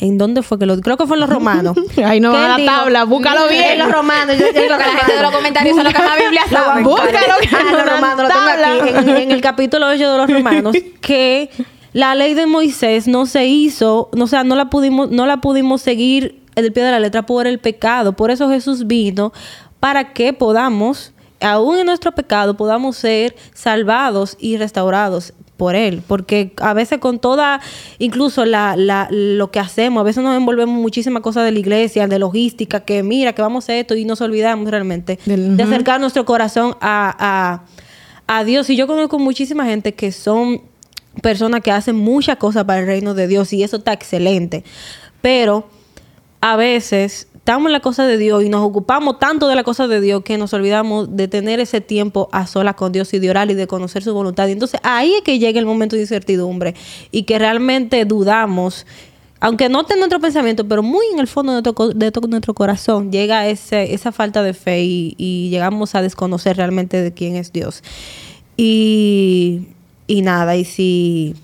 [0.00, 1.76] ¿En dónde fue que lo Creo que fue en los romanos.
[2.04, 3.72] Ahí no Que va la tabla, búscalo bien.
[3.72, 4.36] En los romanos.
[4.38, 6.84] Yo, en los La gente de los comentarios son los que más Biblia saben.
[6.84, 10.18] Búscalo que Ah, no los romanos, lo tengo aquí, en, en el capítulo 8 de
[10.18, 11.50] los romanos, que
[11.92, 15.38] la ley de Moisés no se hizo, no, o sea, no la pudimos, no la
[15.38, 18.12] pudimos seguir del pie de la letra por el pecado.
[18.12, 19.32] Por eso Jesús vino
[19.80, 26.52] para que podamos, aún en nuestro pecado, podamos ser salvados y restaurados por él, porque
[26.58, 27.60] a veces con toda,
[27.98, 31.58] incluso la, la, lo que hacemos, a veces nos envolvemos en muchísimas cosas de la
[31.58, 35.62] iglesia, de logística, que mira, que vamos a esto y nos olvidamos realmente Del- de
[35.64, 37.62] acercar nuestro corazón a,
[38.28, 38.70] a, a Dios.
[38.70, 40.62] Y yo conozco muchísima gente que son
[41.22, 44.62] personas que hacen muchas cosas para el reino de Dios y eso está excelente.
[45.20, 45.68] Pero
[46.40, 49.88] a veces estamos en la cosa de Dios y nos ocupamos tanto de la cosa
[49.88, 53.30] de Dios que nos olvidamos de tener ese tiempo a solas con Dios y de
[53.30, 54.48] orar y de conocer su voluntad.
[54.48, 56.74] Y entonces ahí es que llega el momento de incertidumbre
[57.10, 58.84] y que realmente dudamos.
[59.40, 63.10] Aunque no en nuestro pensamiento, pero muy en el fondo de, nuestro de nuestro corazón,
[63.10, 67.50] llega ese, esa falta de fe y, y llegamos a desconocer realmente de quién es
[67.50, 67.82] Dios.
[68.58, 69.68] Y,
[70.06, 71.34] y nada, y si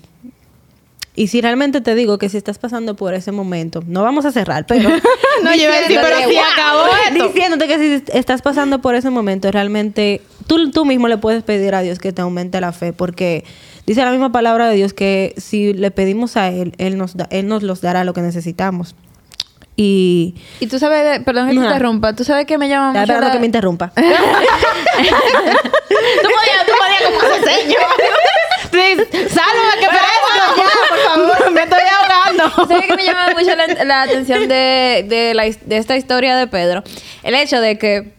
[1.15, 4.31] y si realmente te digo que si estás pasando por ese momento, no vamos a
[4.31, 4.89] cerrar, pero
[5.43, 7.27] No, yo iba a decir, pero si acabó esto.
[7.27, 11.73] diciéndote que si estás pasando por ese momento, realmente tú, tú mismo le puedes pedir
[11.75, 13.43] a Dios que te aumente la fe, porque
[13.85, 17.27] dice la misma palabra de Dios que si le pedimos a Él, Él nos, da-
[17.31, 18.95] él nos los dará lo que necesitamos.
[19.77, 23.27] Y Y tú sabes, perdón que te interrumpa, tú sabes que me llama mucho esperando
[23.27, 23.91] la- que me interrumpa.
[24.95, 27.77] Tú podías, tú podías como hacer seño.
[28.71, 30.29] Please, sálvame que perezco.
[30.57, 30.99] Ya, por
[31.37, 31.79] favor, me estoy
[32.67, 36.47] ¿Sabes que me llama mucho la, la atención de, de, la de esta historia de
[36.47, 36.83] Pedro?
[37.23, 38.13] El hecho de que,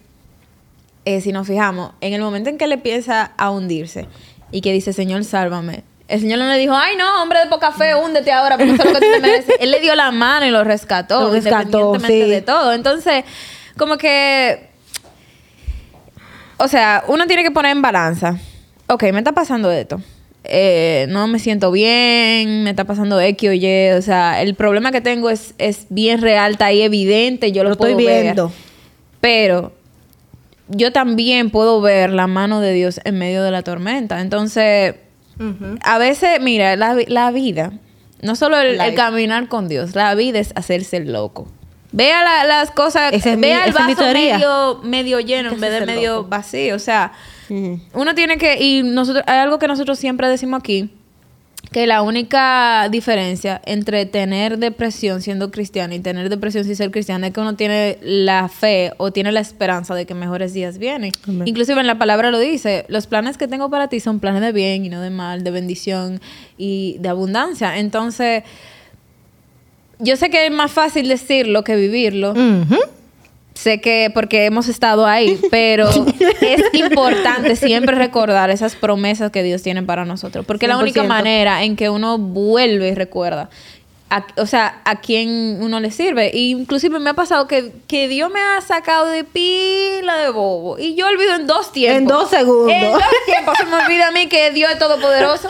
[1.05, 4.07] eh, si nos fijamos, en el momento en que él empieza a hundirse
[4.51, 5.83] y que dice, Señor, sálvame.
[6.07, 8.83] El Señor no le dijo, ay, no, hombre de poca fe, húndete ahora porque eso
[8.83, 9.55] es lo que tú te mereces.
[9.59, 12.31] Él le dio la mano y lo rescató, Lo rescató, independientemente sí.
[12.31, 12.73] de todo.
[12.73, 13.25] Entonces,
[13.77, 14.69] como que...
[16.59, 18.37] O sea, uno tiene que poner en balanza.
[18.87, 20.01] Ok, me está pasando esto.
[20.49, 23.91] Eh, no me siento bien, me está pasando X o Y.
[23.97, 27.69] O sea, el problema que tengo es, es bien real, está ahí evidente, yo lo,
[27.69, 28.23] Lo estoy ver.
[28.23, 28.51] viendo.
[29.21, 29.73] Pero
[30.69, 34.21] yo también puedo ver la mano de Dios en medio de la tormenta.
[34.21, 34.95] Entonces,
[35.83, 37.71] a veces, mira, la, la vida,
[38.21, 41.47] no solo el, caminar con Dios, la vida es hacerse el loco.
[41.91, 45.85] Vea la- las cosas, es mi- vea el vaso medio, medio lleno en vez de
[45.85, 46.29] medio loco.
[46.29, 46.75] vacío.
[46.75, 47.13] O sea,
[47.49, 50.89] Uno tiene que, y nosotros, hay algo que nosotros siempre decimos aquí,
[51.71, 57.25] que la única diferencia entre tener depresión siendo cristiano y tener depresión sin ser cristiano
[57.25, 61.11] es que uno tiene la fe o tiene la esperanza de que mejores días vienen.
[61.27, 61.47] Amén.
[61.47, 64.51] Inclusive en la palabra lo dice, los planes que tengo para ti son planes de
[64.51, 66.21] bien y no de mal, de bendición
[66.57, 67.77] y de abundancia.
[67.77, 68.43] Entonces,
[69.99, 72.33] yo sé que es más fácil decirlo que vivirlo.
[73.57, 79.63] Sé que porque hemos estado ahí, pero es importante siempre recordar esas promesas que Dios
[79.63, 81.07] tiene para nosotros, porque es la única 100%.
[81.07, 83.49] manera en que uno vuelve y recuerda.
[84.09, 86.31] A- o sea, a quién uno le sirve.
[86.33, 90.77] Y inclusive me ha pasado que, que Dios me ha sacado de pila de bobo.
[90.79, 91.97] Y yo olvido en dos tiempos.
[92.01, 92.71] En dos segundos.
[92.73, 95.47] En dos tiempos se me olvida a mí que Dios es todopoderoso.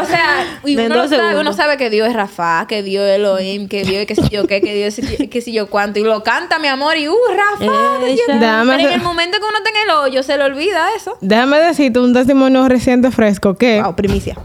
[0.00, 3.16] O sea, y uno, lo sabe, uno sabe que Dios es Rafa, que Dios es
[3.16, 5.98] Elohim, que Dios es que si yo qué, que Dios es que si yo cuánto.
[5.98, 7.98] Y lo canta, mi amor, y uh, Rafa.
[8.00, 11.16] Déjame Pero en el momento que uno en el hoyo, se le olvida eso.
[11.20, 14.36] Déjame decirte un testimonio reciente fresco que Wow, primicia.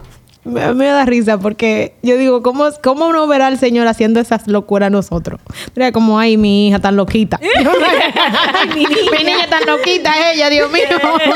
[0.44, 4.46] Me, me da risa porque yo digo, ¿cómo, ¿cómo uno verá al Señor haciendo esas
[4.48, 5.40] locuras a nosotros?
[5.76, 7.38] Mira, como, ay, mi hija tan loquita.
[8.54, 10.82] Ay, mi, mi niña tan loquita, ella, Dios mío.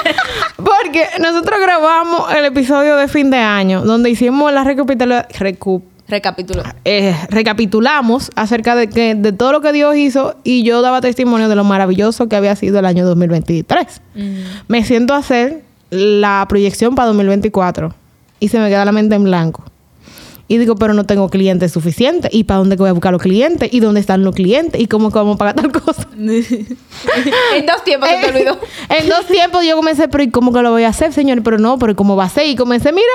[0.56, 6.62] porque nosotros grabamos el episodio de fin de año donde hicimos la recapitula- recu- Recapitulo.
[6.84, 11.48] eh, recapitulamos acerca de, que, de todo lo que Dios hizo y yo daba testimonio
[11.48, 14.00] de lo maravilloso que había sido el año 2023.
[14.68, 17.92] Me siento a hacer la proyección para 2024
[18.40, 19.64] y se me queda la mente en blanco.
[20.48, 22.32] Y digo, pero no tengo clientes suficientes.
[22.32, 23.68] ¿Y para dónde voy a buscar los clientes?
[23.72, 24.80] ¿Y dónde están los clientes?
[24.80, 26.06] ¿Y cómo que vamos a pagar tal cosa?
[26.16, 28.58] en dos tiempos se te olvidó.
[28.88, 31.42] en dos tiempos yo comencé, pero ¿y cómo que lo voy a hacer, señor?
[31.42, 32.46] Pero no, pero ¿cómo va a ser?
[32.46, 33.06] Y comencé, mira,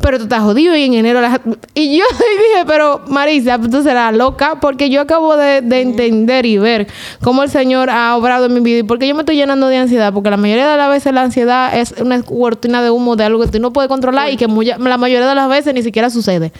[0.00, 1.20] pero tú estás jodido y en enero...
[1.20, 1.40] la-
[1.74, 6.58] Y yo dije, pero Marisa, tú serás loca porque yo acabo de, de entender y
[6.58, 6.86] ver
[7.22, 9.76] cómo el Señor ha obrado en mi vida y porque yo me estoy llenando de
[9.76, 13.24] ansiedad, porque la mayoría de las veces la ansiedad es una cortina de humo de
[13.24, 15.82] algo que tú no puedes controlar y que muy- la mayoría de las veces ni
[15.82, 16.52] siquiera sucede.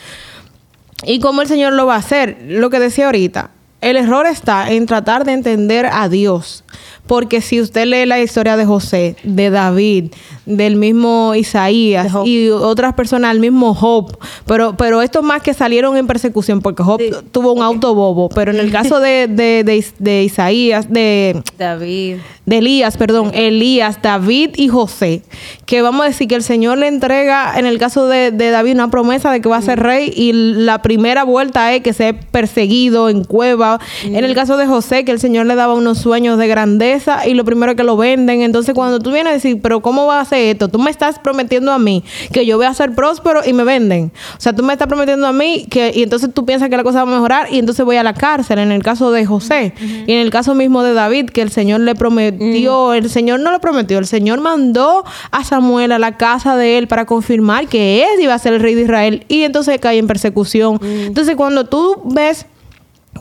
[1.05, 2.38] Y cómo el Señor lo va a hacer.
[2.47, 6.64] Lo que decía ahorita, el error está en tratar de entender a Dios.
[7.07, 10.07] Porque si usted lee la historia de José, de David,
[10.47, 15.97] del mismo Isaías y otras personas, el mismo Job, pero, pero estos más que salieron
[15.99, 17.11] en persecución, porque Job Sí.
[17.31, 21.43] tuvo un auto bobo, pero en el caso de, de, de, Is- de Isaías, de,
[21.59, 22.17] David.
[22.47, 25.23] de Elías, perdón, Elías, David y José,
[25.67, 28.73] que vamos a decir que el Señor le entrega, en el caso de, de David,
[28.75, 32.19] una promesa de que va a ser rey y la primera vuelta es que sea
[32.19, 33.79] perseguido en cueva.
[34.05, 36.94] En el caso de José, que el Señor le daba unos sueños de grandeza
[37.27, 38.43] y lo primero que lo venden.
[38.43, 40.69] Entonces, cuando tú vienes a decir, pero ¿cómo va a hacer esto?
[40.69, 44.13] Tú me estás prometiendo a mí que yo voy a ser próspero y me venden.
[44.37, 46.85] O sea, tú me estás prometiendo a mí que, y entonces tú piensas que la
[46.85, 49.75] cosa va a mejorar y entonces voy a la cárcel, en el caso de José.
[50.07, 53.51] Y en el caso mismo de David, que el Señor le prometió, el Señor no
[53.51, 58.05] lo prometió, el Señor mandó a Samuel a la casa de él para confirmar que
[58.05, 60.79] él iba a ser el rey de Israel y entonces cae en persecución.
[60.83, 62.47] Entonces, cuando tú ves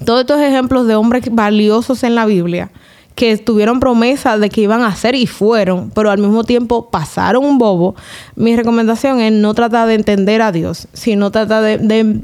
[0.06, 2.72] todos estos ejemplos de hombres valiosos en la Biblia
[3.16, 7.46] que tuvieron promesa de que iban a hacer y fueron, pero al mismo tiempo pasaron
[7.46, 7.96] un bobo,
[8.36, 12.20] mi recomendación es no tratar de entender a Dios, sino tratar de, de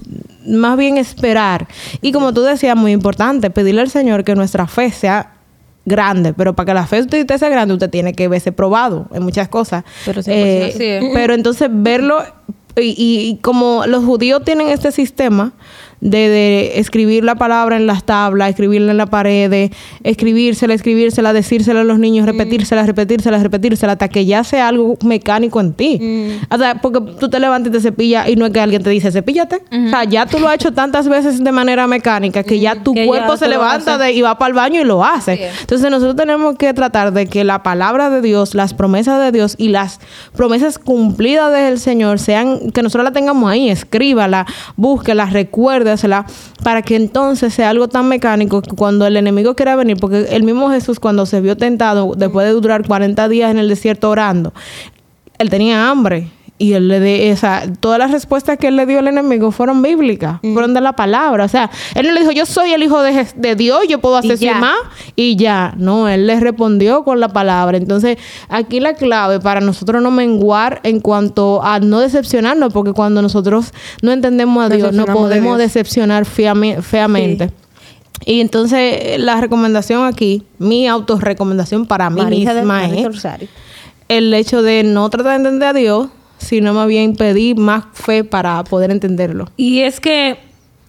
[0.48, 1.68] más bien esperar.
[2.02, 5.34] Y como tú decías, muy importante, pedirle al Señor que nuestra fe sea
[5.86, 9.08] grande, pero para que la fe de usted sea grande, usted tiene que verse probado
[9.14, 9.84] en muchas cosas.
[10.06, 11.06] Pero 100% Eh, así es.
[11.14, 12.24] pero entonces verlo,
[12.76, 15.52] y, y- y como los judíos tienen este sistema
[16.02, 19.72] de, de escribir la palabra en las tablas, escribirla en la pared,
[20.04, 25.60] escribírsela, escribírsela, decírsela a los niños, repetírsela, repetírsela, repetírsela, hasta que ya sea algo mecánico
[25.60, 26.40] en ti.
[26.50, 28.90] O sea, porque tú te levantas y te cepillas y no es que alguien te
[28.90, 29.62] dice cepíllate.
[29.72, 32.94] O sea, ya tú lo has hecho tantas veces de manera mecánica que ya tu
[32.94, 35.50] Que ya cuerpo se levanta de- y va para el baño y lo hace.
[35.62, 39.56] Entonces nosotros tenemos que tratar de que la palabra de Dios, las promesas de Dios
[39.58, 40.00] y las
[40.36, 45.26] promesas cumplidas del Señor sean, que nosotros la tengamos ahí, escríbala, búsquela,
[46.64, 50.44] para que entonces sea algo tan mecánico que cuando el enemigo quiera venir, porque el
[50.44, 54.54] mismo Jesús cuando se vio tentado, después de durar 40 días en el desierto orando,
[55.38, 56.30] él tenía hambre.
[56.62, 59.50] Y él le de, o sea, todas las respuestas que él le dio al enemigo
[59.50, 61.46] fueron bíblicas, fueron de la palabra.
[61.46, 64.18] O sea, él no le dijo, yo soy el hijo de, de Dios, yo puedo
[64.18, 64.46] hacer Y
[65.16, 65.74] y ya.
[65.78, 67.78] No, él le respondió con la palabra.
[67.78, 68.18] Entonces,
[68.50, 73.74] aquí la clave para nosotros no menguar en cuanto a no decepcionarnos, porque cuando nosotros
[74.02, 75.74] no entendemos a Dios, no de podemos Dios.
[75.74, 77.52] decepcionar feame- feamente.
[78.26, 83.26] Y entonces, la recomendación aquí, mi autorrecomendación para mí Marisa misma es
[84.10, 88.24] el hecho de no tratar de entender a Dios, sino más bien pedir más fe
[88.24, 89.46] para poder entenderlo.
[89.56, 90.38] Y es que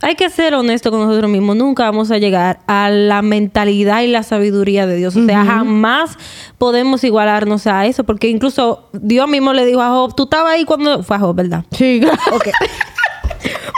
[0.03, 1.57] hay que ser honesto con nosotros mismos.
[1.57, 5.15] Nunca vamos a llegar a la mentalidad y la sabiduría de Dios.
[5.15, 6.17] O sea, jamás
[6.57, 8.05] podemos igualarnos a eso.
[8.05, 11.03] Porque incluso Dios mismo le dijo a Job, tú estabas ahí cuando...
[11.03, 11.65] Fue a Job, ¿verdad?
[11.73, 12.01] Sí,
[12.33, 12.49] Ok.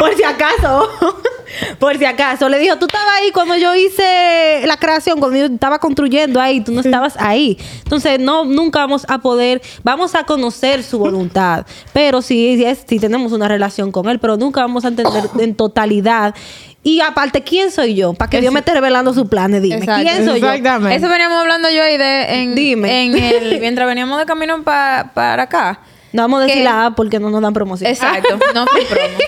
[0.03, 0.89] Por si acaso.
[1.79, 2.49] Por si acaso.
[2.49, 6.61] Le dijo, tú estabas ahí cuando yo hice la creación, cuando yo estaba construyendo ahí,
[6.63, 7.59] tú no estabas ahí.
[7.85, 11.67] Entonces, no, nunca vamos a poder, vamos a conocer su voluntad.
[11.93, 15.25] Pero sí, sí es, sí tenemos una relación con él, pero nunca vamos a entender
[15.39, 16.35] en totalidad.
[16.83, 18.13] Y aparte, ¿quién soy yo?
[18.15, 19.77] Para que Dios me esté revelando sus planes, dime.
[19.77, 20.03] Exacto.
[20.03, 20.49] ¿Quién soy yo?
[20.53, 23.05] Eso veníamos hablando yo ahí de en, Dime.
[23.05, 25.81] en el mientras veníamos de camino pa- para acá.
[26.13, 27.91] No vamos a decir la A porque no nos dan promoción.
[27.91, 29.19] Exacto, no fue promo.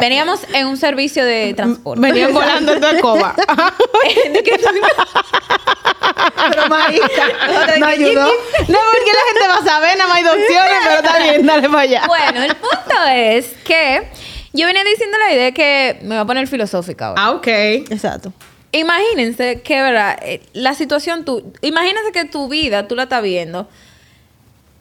[0.00, 2.00] Veníamos en un servicio de transporte.
[2.00, 3.34] Venían volando en tu escoba.
[6.50, 7.24] Pero Marisa,
[7.78, 8.24] no ayudó.
[8.24, 11.46] No, porque la gente va a saber, nada más hay dos opciones, pero está bien,
[11.46, 12.06] dale para allá.
[12.06, 14.08] Bueno, el punto es que
[14.52, 17.22] yo venía diciendo la idea que me voy a poner filosófica ahora.
[17.22, 17.46] Ah, ok.
[17.46, 18.32] Exacto.
[18.72, 20.18] Imagínense que, ¿verdad?
[20.22, 23.68] Eh, La situación, tú, imagínense que tu vida, tú la estás viendo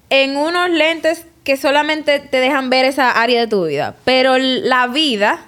[0.10, 4.88] en unos lentes que solamente te dejan ver esa área de tu vida, pero la
[4.88, 5.40] vida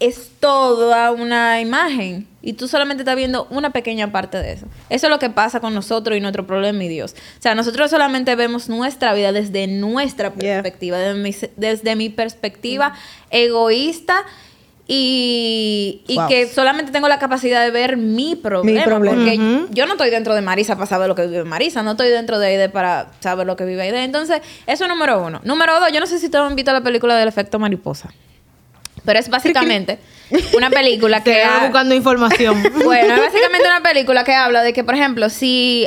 [0.00, 4.66] es toda una imagen y tú solamente estás viendo una pequeña parte de eso.
[4.88, 7.14] Eso es lo que pasa con nosotros y nuestro problema y Dios.
[7.38, 10.62] O sea, nosotros solamente vemos nuestra vida desde nuestra Yeah.
[10.62, 12.94] perspectiva, desde mi, desde mi perspectiva
[13.30, 14.24] egoísta
[14.92, 16.26] y, y Wow.
[16.28, 18.84] que solamente tengo la capacidad de ver mi problema.
[18.84, 19.16] problema.
[19.16, 22.08] Porque yo no estoy dentro de Marisa para saber lo que vive Marisa, no estoy
[22.08, 24.02] dentro de Aide para saber lo que vive Aide.
[24.02, 25.40] Entonces, eso es número uno.
[25.44, 28.10] Número dos, yo no sé si te han visto la película del efecto mariposa.
[29.04, 30.00] Pero es básicamente
[30.56, 31.34] una película que...
[31.34, 32.60] Te ha- buscando información.
[32.84, 35.86] bueno, es básicamente una película que habla de que, por ejemplo, si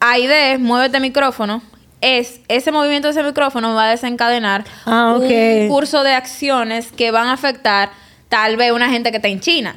[0.00, 1.62] Aide mueve este micrófono,
[2.02, 7.10] es ese movimiento de ese micrófono va a desencadenar Ah, un curso de acciones que
[7.10, 8.01] van a afectar
[8.32, 9.76] tal vez una gente que está en China.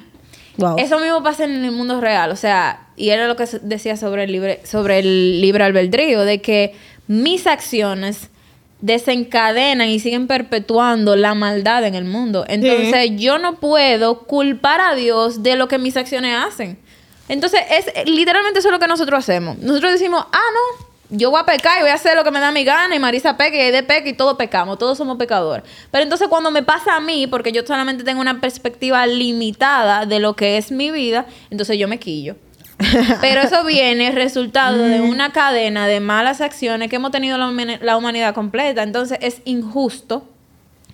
[0.56, 0.78] Wow.
[0.78, 4.24] Eso mismo pasa en el mundo real, o sea, y era lo que decía sobre
[4.24, 6.74] el libre sobre el libre albedrío de que
[7.08, 8.30] mis acciones
[8.80, 12.46] desencadenan y siguen perpetuando la maldad en el mundo.
[12.48, 16.78] Entonces, yo no puedo culpar a Dios de lo que mis acciones hacen.
[17.28, 19.58] Entonces, es literalmente eso es lo que nosotros hacemos.
[19.58, 22.40] Nosotros decimos, ah, no, yo voy a pecar y voy a hacer lo que me
[22.40, 25.64] da mi gana y Marisa peca y Aide peca y todos pecamos, todos somos pecadores.
[25.92, 30.20] Pero entonces cuando me pasa a mí, porque yo solamente tengo una perspectiva limitada de
[30.20, 32.36] lo que es mi vida, entonces yo me quillo.
[33.22, 38.34] Pero eso viene resultado de una cadena de malas acciones que hemos tenido la humanidad
[38.34, 38.84] completa.
[38.84, 40.28] Entonces es injusto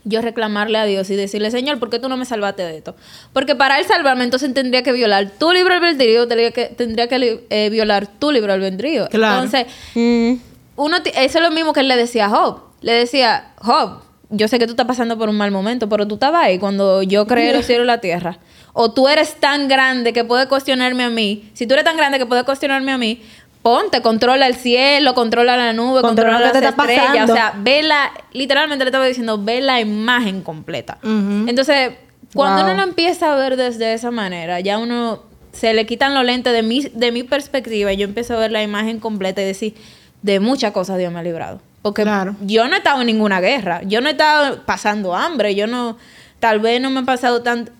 [0.03, 2.95] yo reclamarle a Dios y decirle, Señor, ¿por qué tú no me salvaste de esto?
[3.33, 7.45] Porque para él salvarme, entonces tendría que violar tu libre albedrío, tendría que, tendría que
[7.49, 9.07] eh, violar tu libre albedrío.
[9.09, 9.43] Claro.
[9.43, 10.33] Entonces, Mm.
[10.77, 12.61] uno eso es lo mismo que él le decía a Job.
[12.81, 16.15] Le decía, Job, yo sé que tú estás pasando por un mal momento, pero tú
[16.15, 18.39] estabas ahí cuando yo creé los cielos y la tierra.
[18.73, 21.49] O tú eres tan grande que puedes cuestionarme a mí.
[21.53, 23.21] Si tú eres tan grande que puedes cuestionarme a mí,
[23.61, 27.03] ponte, controla el cielo, controla la nube, Controla controla, las estrellas.
[27.05, 27.33] pasando.
[27.33, 30.97] O sea, ve la, literalmente le estaba diciendo, ve la imagen completa.
[31.03, 31.91] Entonces,
[32.33, 32.71] cuando Wow.
[32.71, 36.53] uno lo empieza a ver desde esa manera, ya uno se le quitan los lentes
[36.53, 39.75] de mi, de mi perspectiva y yo empiezo a ver la imagen completa y decir,
[40.21, 41.59] de muchas cosas Dios me ha librado.
[41.81, 42.35] Porque Claro.
[42.41, 45.97] yo no he estado en ninguna guerra, yo no he estado pasando hambre, yo no,
[46.39, 47.71] tal vez no me han pasado tan, si-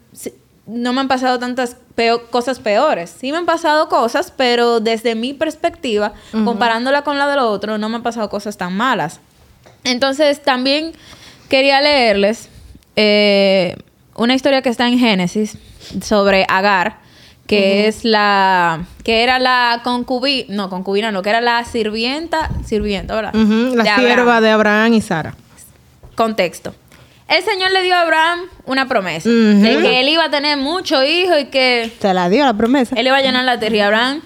[0.72, 3.14] no me han pasado tantas peo- cosas peores.
[3.20, 7.90] Sí me han pasado cosas, pero desde mi perspectiva, comparándola con la del otro, no
[7.90, 9.20] me han pasado cosas tan malas.
[9.84, 10.94] Entonces, también
[11.50, 12.50] quería leerles
[12.96, 13.76] eh,
[14.16, 15.58] una historia que está en Génesis
[16.02, 17.00] sobre Agar,
[17.48, 23.14] que es la que era la concubina, no, concubina, no, que era la sirvienta, sirvienta,
[23.16, 23.34] ¿verdad?
[23.34, 24.00] La De Abraham.
[24.00, 25.36] sierva de Abraham y Sara.
[26.16, 26.74] Contexto.
[27.32, 31.06] El Señor le dio a Abraham una promesa de que él iba a tener muchos
[31.06, 32.94] hijos y que Se la dio la promesa.
[32.98, 33.76] él iba a llenar la tierra.
[33.78, 34.22] Y Abraham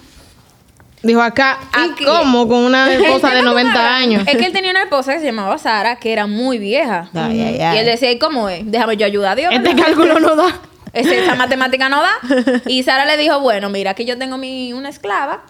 [1.03, 2.47] Dijo acá, ¿y cómo?
[2.47, 4.23] Con una esposa de tema con 90 Abraham años.
[4.27, 7.09] Es que él tenía una esposa que se llamaba Sara, que era muy vieja.
[7.13, 7.75] Ay, ay, ay.
[7.75, 8.63] Y él decía, ¿y cómo es?
[8.71, 9.53] Déjame yo ayudar a Dios.
[9.53, 10.59] Este cálculo no da.
[10.93, 12.13] Esa matemática no da.
[12.65, 15.43] Y Sara le dijo, bueno, mira, aquí yo tengo mi, una esclava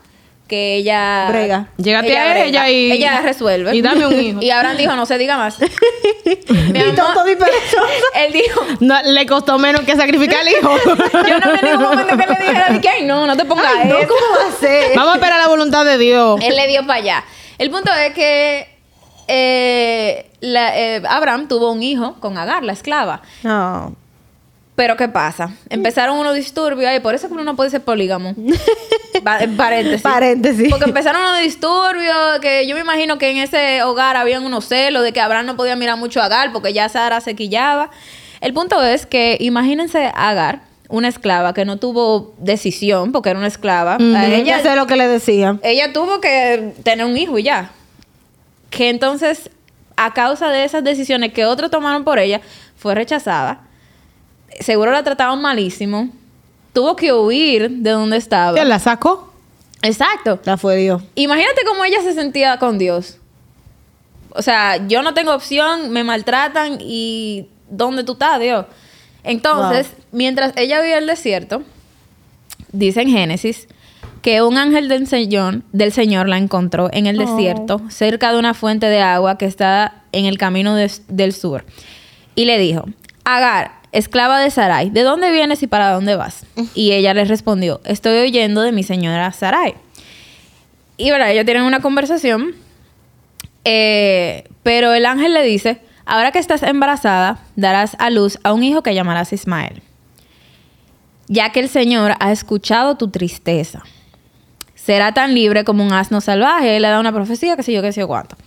[0.47, 1.67] que ella Brega.
[1.77, 2.45] Llégate a brega.
[2.45, 4.41] ella y- ella resuelve y dame un hijo.
[4.41, 5.57] y Abraham dijo no se diga más
[6.49, 7.31] Mi amor, y
[8.19, 10.77] él dijo No, le costó menos que sacrificar al hijo.
[10.85, 13.65] yo no vi ningún momento que le dijera de que ay no no te pongas
[13.77, 14.07] Ay, no, eso".
[14.07, 14.95] ¿cómo va a ser?
[14.95, 16.39] Vamos a esperar la voluntad de Dios.
[16.43, 17.23] Él le dio para allá.
[17.57, 18.67] El punto es que
[19.27, 23.21] eh, la- eh, Abraham tuvo un hijo con Agar, la esclava.
[23.43, 23.95] No.
[24.75, 25.51] Pero ¿qué pasa?
[25.69, 28.35] Empezaron unos disturbios y por eso que uno no puede ser polígamo.
[29.23, 30.01] Paréntesis.
[30.01, 30.69] Paréntesis.
[30.69, 35.03] Porque empezaron unos disturbios que yo me imagino que en ese hogar habían unos celos
[35.03, 37.89] de que Abraham no podía mirar mucho a Agar porque ya Sara se quillaba.
[38.41, 43.39] El punto es que imagínense a Agar, una esclava que no tuvo decisión porque era
[43.39, 43.95] una esclava.
[43.95, 45.57] A Ella sé lo que le decía.
[45.63, 47.71] ella tuvo que tener un hijo y ya.
[48.69, 49.49] Que entonces,
[49.95, 52.41] a causa de esas decisiones que otros tomaron por ella,
[52.77, 53.61] fue rechazada.
[54.59, 56.09] Seguro la trataban malísimo.
[56.73, 58.53] Tuvo que huir de donde estaba.
[58.53, 59.33] ¿Quién la sacó?
[59.81, 60.39] Exacto.
[60.45, 61.01] La fue Dios.
[61.15, 63.17] Imagínate cómo ella se sentía con Dios.
[64.31, 68.65] O sea, yo no tengo opción, me maltratan y ¿dónde tú estás, Dios?
[69.23, 71.63] Entonces, mientras ella vivía en el desierto,
[72.71, 73.67] dice en Génesis
[74.21, 77.25] que un ángel del Señor, del Señor la encontró en el Oh.
[77.25, 81.63] desierto, cerca de una fuente de agua que está en el camino de- del sur.
[82.35, 82.85] Y le dijo,
[83.23, 86.45] Agar, esclava de Sarai, ¿de dónde vienes y para dónde vas?
[86.73, 89.75] Y ella le respondió, estoy oyendo de mi señora Sarai.
[90.97, 92.55] Y verdad, ellos tienen una conversación.
[93.63, 98.63] eh, pero el ángel le dice: Ahora que estás embarazada, darás a luz a un
[98.63, 99.81] hijo que llamarás Ismael.
[101.27, 103.83] Ya que el Señor ha escuchado tu tristeza.
[104.75, 106.75] Será tan libre como un asno salvaje.
[106.75, 108.37] Él le da una profecía, que sé yo, qué sé yo cuánto.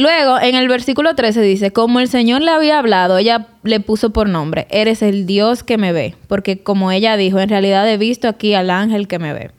[0.00, 4.10] Luego, en el versículo 13 dice, como el Señor le había hablado, ella le puso
[4.10, 7.98] por nombre, eres el Dios que me ve, porque como ella dijo, en realidad he
[7.98, 9.50] visto aquí al ángel que me ve.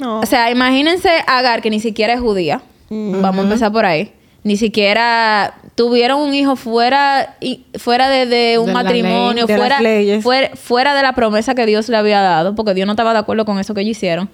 [0.00, 0.18] No.
[0.18, 2.62] O sea, imagínense a Agar, que ni siquiera es judía.
[2.90, 4.10] Vamos a empezar por ahí.
[4.42, 10.20] Ni siquiera tuvieron un hijo fuera, y- fuera de, de un De matrimonio, ley, de
[10.20, 13.12] fuera, fuera, fuera de la promesa que Dios le había dado, porque Dios no estaba
[13.12, 14.28] de acuerdo con eso que ellos hicieron.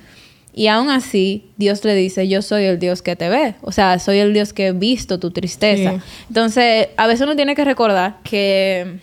[0.53, 3.55] Y aún así, Dios le dice, yo soy el Dios que te ve.
[3.63, 5.93] O sea, soy el Dios que he visto tu tristeza.
[5.93, 6.01] Sí.
[6.29, 8.99] Entonces, a veces uno tiene que recordar que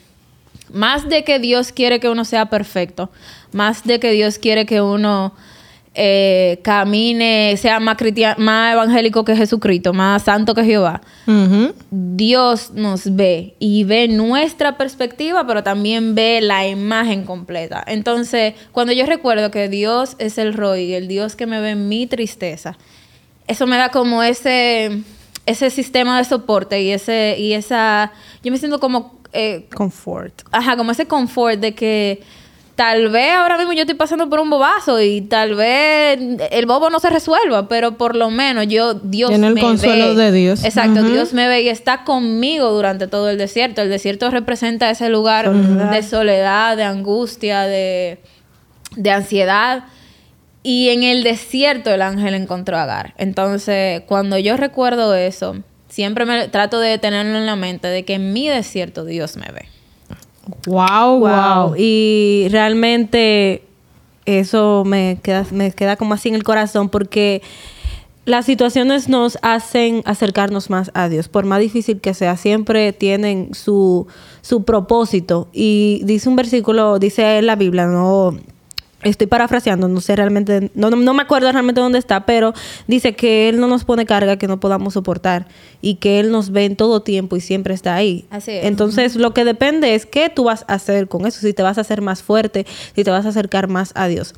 [0.72, 3.10] más de que Dios quiere que uno sea perfecto,
[3.54, 5.34] más de que Dios quiere que uno
[6.00, 7.98] eh, camine, sea más,
[8.38, 11.02] más evangélico que Jesucristo, más santo que Jehová.
[11.90, 17.84] Dios nos ve y ve nuestra perspectiva, pero también ve la imagen completa.
[17.88, 21.90] Entonces, cuando yo recuerdo que Dios es el Roy, el Dios que me ve en
[21.90, 22.78] mi tristeza,
[23.48, 25.02] eso me da como ese,
[25.48, 28.12] ese sistema de soporte y ese, y esa,
[28.44, 30.44] yo me siento como, eh, Comfort.
[30.52, 32.22] ajá, como ese confort de que
[32.78, 36.20] tal vez ahora mismo yo estoy pasando por un bobazo y tal vez
[36.52, 40.14] el bobo no se resuelva, pero por lo menos yo, Dios Tiene el me consuelo
[40.14, 40.26] ve.
[40.26, 40.64] de Dios.
[40.64, 41.02] Exacto.
[41.02, 43.82] Dios me ve y está conmigo durante todo el desierto.
[43.82, 48.20] El desierto representa ese lugar de soledad, de angustia, de,
[48.96, 49.86] de ansiedad.
[50.62, 53.16] Y en el desierto el ángel encontró a Agar.
[53.18, 58.14] Entonces, cuando yo recuerdo eso, siempre me trato de tenerlo en la mente de que
[58.14, 59.68] en mi desierto Dios me ve.
[60.66, 61.68] Wow, wow.
[61.70, 61.76] Wow.
[61.78, 63.64] Y realmente
[64.26, 67.42] eso me queda, me queda como así en el corazón porque
[68.26, 71.30] las situaciones nos hacen acercarnos más a Dios.
[71.30, 74.06] Por más difícil que sea, siempre tienen su,
[74.42, 75.48] su propósito.
[75.54, 78.36] Y dice un versículo, dice en la Biblia, no
[79.04, 82.54] estoy parafraseando, no sé realmente, no, no, no me acuerdo realmente dónde está, pero
[82.88, 85.48] dice que Él no nos pone carga que no podamos soportar
[85.82, 88.26] y que Él nos ve en todo tiempo y siempre está ahí.
[88.32, 88.66] Así es.
[88.66, 91.78] Entonces, lo que depende es qué tú vas a hacer con eso, si te vas
[91.78, 94.34] a hacer más fuerte, si te vas a acercar más a Dios.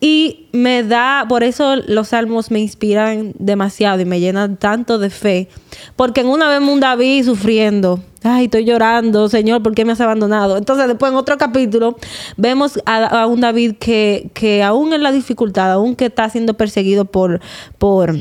[0.00, 5.08] Y me da, por eso los salmos me inspiran demasiado y me llenan tanto de
[5.08, 5.48] fe,
[5.96, 10.00] porque en una vez un David sufriendo, ay, estoy llorando, Señor, ¿por qué me has
[10.00, 10.56] abandonado?
[10.56, 11.96] Entonces, después en otro capítulo,
[12.36, 17.04] vemos a, un David que, que aún en la dificultad, aún que está siendo perseguido
[17.04, 17.40] por,
[17.78, 18.14] por,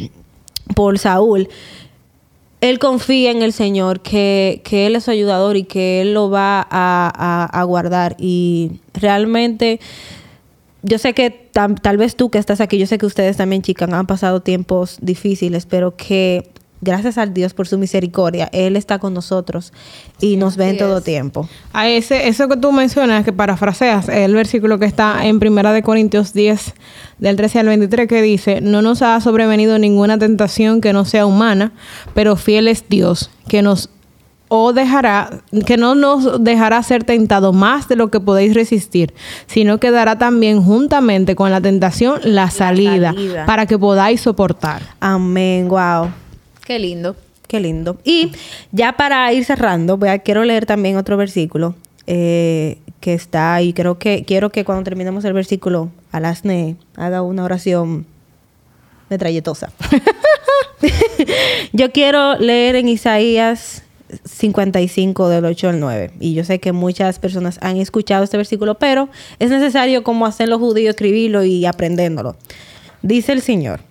[0.76, 1.48] por Saúl,
[2.62, 6.30] él confía en el Señor, que, que Él es su ayudador y que Él lo
[6.30, 8.16] va a, a- guardar.
[8.18, 9.82] Y realmente,
[10.82, 13.92] yo sé que tal vez tú que estás aquí, yo sé que ustedes también, chicas,
[13.92, 16.52] han pasado tiempos difíciles, pero que
[16.84, 19.74] gracias al Dios por su misericordia, Él está con nosotros
[20.20, 21.04] y nos ve en todo es.
[21.04, 21.48] tiempo.
[21.72, 25.74] A ese, eso que tú mencionas, que parafraseas, es el versículo que está en Primera
[25.74, 26.74] de Corintios 10,
[27.20, 31.26] del 13 al 23, que dice, no nos ha sobrevenido ninguna tentación que no sea
[31.26, 31.72] humana,
[32.14, 33.90] pero fiel es Dios, que nos
[34.56, 39.12] o dejará, que no nos dejará ser tentado más de lo que podéis resistir,
[39.48, 43.48] sino que dará también juntamente con la tentación la salida, salida.
[43.48, 44.84] para que podáis soportar.
[45.00, 46.12] Amén, wow.
[46.66, 47.16] Qué lindo.
[47.48, 47.98] Qué lindo.
[48.04, 48.32] Y
[48.72, 51.76] ya para ir cerrando, voy a, quiero leer también otro versículo
[52.08, 53.74] eh, que está ahí.
[53.74, 58.06] Creo que quiero que cuando terminemos el versículo, Alasne haga una oración
[59.10, 59.72] metralletosa.
[61.74, 63.84] Yo quiero leer en Isaías
[64.26, 66.12] 55 del 8 al 9.
[66.20, 69.10] Y yo sé que muchas personas han escuchado este versículo, pero
[69.40, 72.36] es necesario como hacen los judíos escribirlo y aprendiéndolo.
[73.02, 73.82] Dice el Señor,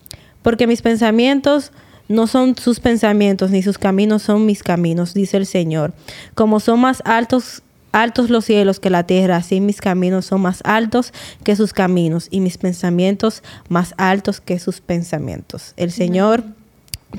[0.43, 1.73] porque mis pensamientos
[2.09, 5.93] no son sus pensamientos, ni sus caminos son mis caminos, dice el Señor.
[6.35, 10.63] Como son más altos altos los cielos que la tierra, así mis caminos son más
[10.65, 11.13] altos
[11.45, 15.75] que sus caminos y mis pensamientos más altos que sus pensamientos.
[15.77, 16.43] El Señor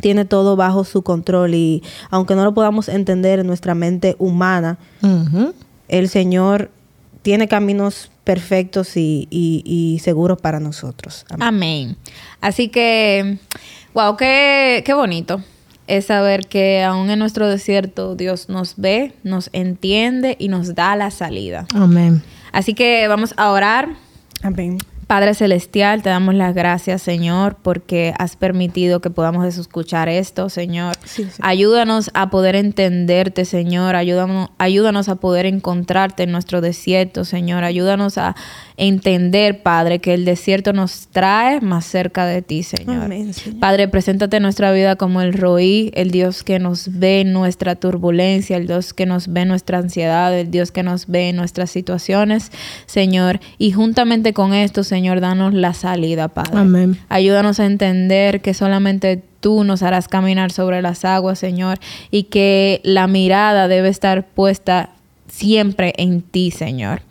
[0.01, 4.79] tiene todo bajo su control y aunque no lo podamos entender en nuestra mente humana,
[5.89, 6.71] el Señor
[7.21, 11.25] tiene caminos perfectos y, y- y seguros para nosotros.
[11.29, 11.47] Amén.
[11.47, 11.97] Amén.
[12.41, 13.37] Así que,
[13.93, 15.41] wow, qué, qué bonito
[15.87, 20.95] es saber que aún en nuestro desierto Dios nos ve, nos entiende y nos da
[20.95, 21.67] la salida.
[21.73, 22.21] Amén.
[22.51, 23.89] Así que vamos a orar.
[24.41, 24.77] Amén.
[25.07, 30.95] Padre Celestial, te damos las gracias, Señor, porque has permitido que podamos escuchar esto, Señor.
[31.05, 31.41] Sí, sí.
[31.41, 33.95] Ayúdanos a poder entenderte, Señor.
[33.95, 37.63] Ayúdanos, ayúdanos a poder encontrarte en nuestro desierto, Señor.
[37.63, 38.35] Ayúdanos a
[38.77, 43.03] entender, Padre, que el desierto nos trae más cerca de ti, Señor.
[43.03, 43.59] Amén, Señor.
[43.59, 47.75] Padre, preséntate en nuestra vida como el Roí, el Dios que nos ve en nuestra
[47.75, 51.35] turbulencia, el Dios que nos ve en nuestra ansiedad, el Dios que nos ve en
[51.35, 52.51] nuestras situaciones,
[52.85, 53.39] Señor.
[53.57, 56.59] Y juntamente con esto, Señor, danos la salida, Padre.
[56.59, 56.97] Amén.
[57.09, 61.79] Ayúdanos a entender que solamente tú nos harás caminar sobre las aguas, Señor,
[62.11, 64.91] y que la mirada debe estar puesta
[65.27, 67.01] siempre en ti, Señor.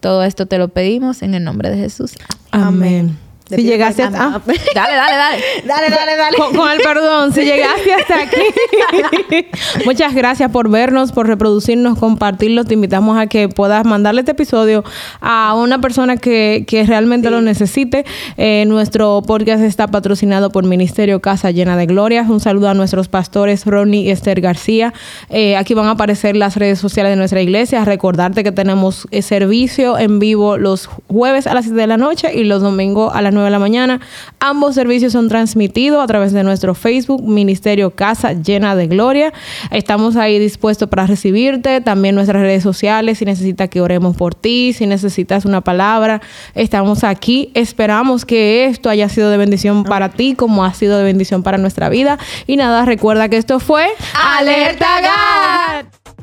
[0.00, 2.14] Todo esto te lo pedimos en el nombre de Jesús.
[2.50, 3.08] Amén.
[3.08, 4.22] De Si llegaste hasta...
[4.22, 5.42] ah, Dale, dale, dale.
[5.64, 6.36] Dale, dale, dale.
[6.36, 9.46] con, con el perdón, si llegaste hasta aquí.
[9.84, 12.64] Muchas gracias por vernos, por reproducirnos, compartirlo.
[12.64, 14.84] Te invitamos a que puedas mandarle este episodio
[15.20, 18.04] a una persona que, que realmente lo necesite.
[18.36, 22.24] Eh, nuestro podcast está patrocinado por Ministerio Casa Llena de Gloria.
[22.28, 24.92] Un saludo a nuestros pastores Ronnie y Esther García.
[25.28, 27.84] Eh, aquí van a aparecer las redes sociales de nuestra iglesia.
[27.84, 32.32] Recordarte que tenemos eh, servicio en vivo los jueves a las 7 de la noche
[32.34, 34.00] y los domingos a las 9 de la mañana.
[34.38, 39.32] Ambos servicios son transmitidos a través de nuestro Facebook, Ministerio Casa Llena de Gloria.
[39.70, 41.80] Estamos ahí dispuestos para recibirte.
[41.80, 46.20] También nuestras redes sociales, si necesitas que oremos por ti, si necesitas una palabra,
[46.54, 47.50] estamos aquí.
[47.54, 51.58] Esperamos que esto haya sido de bendición para ti, como ha sido de bendición para
[51.58, 52.18] nuestra vida.
[52.46, 56.19] Y nada, recuerda que esto fue ¡Alerta GAT!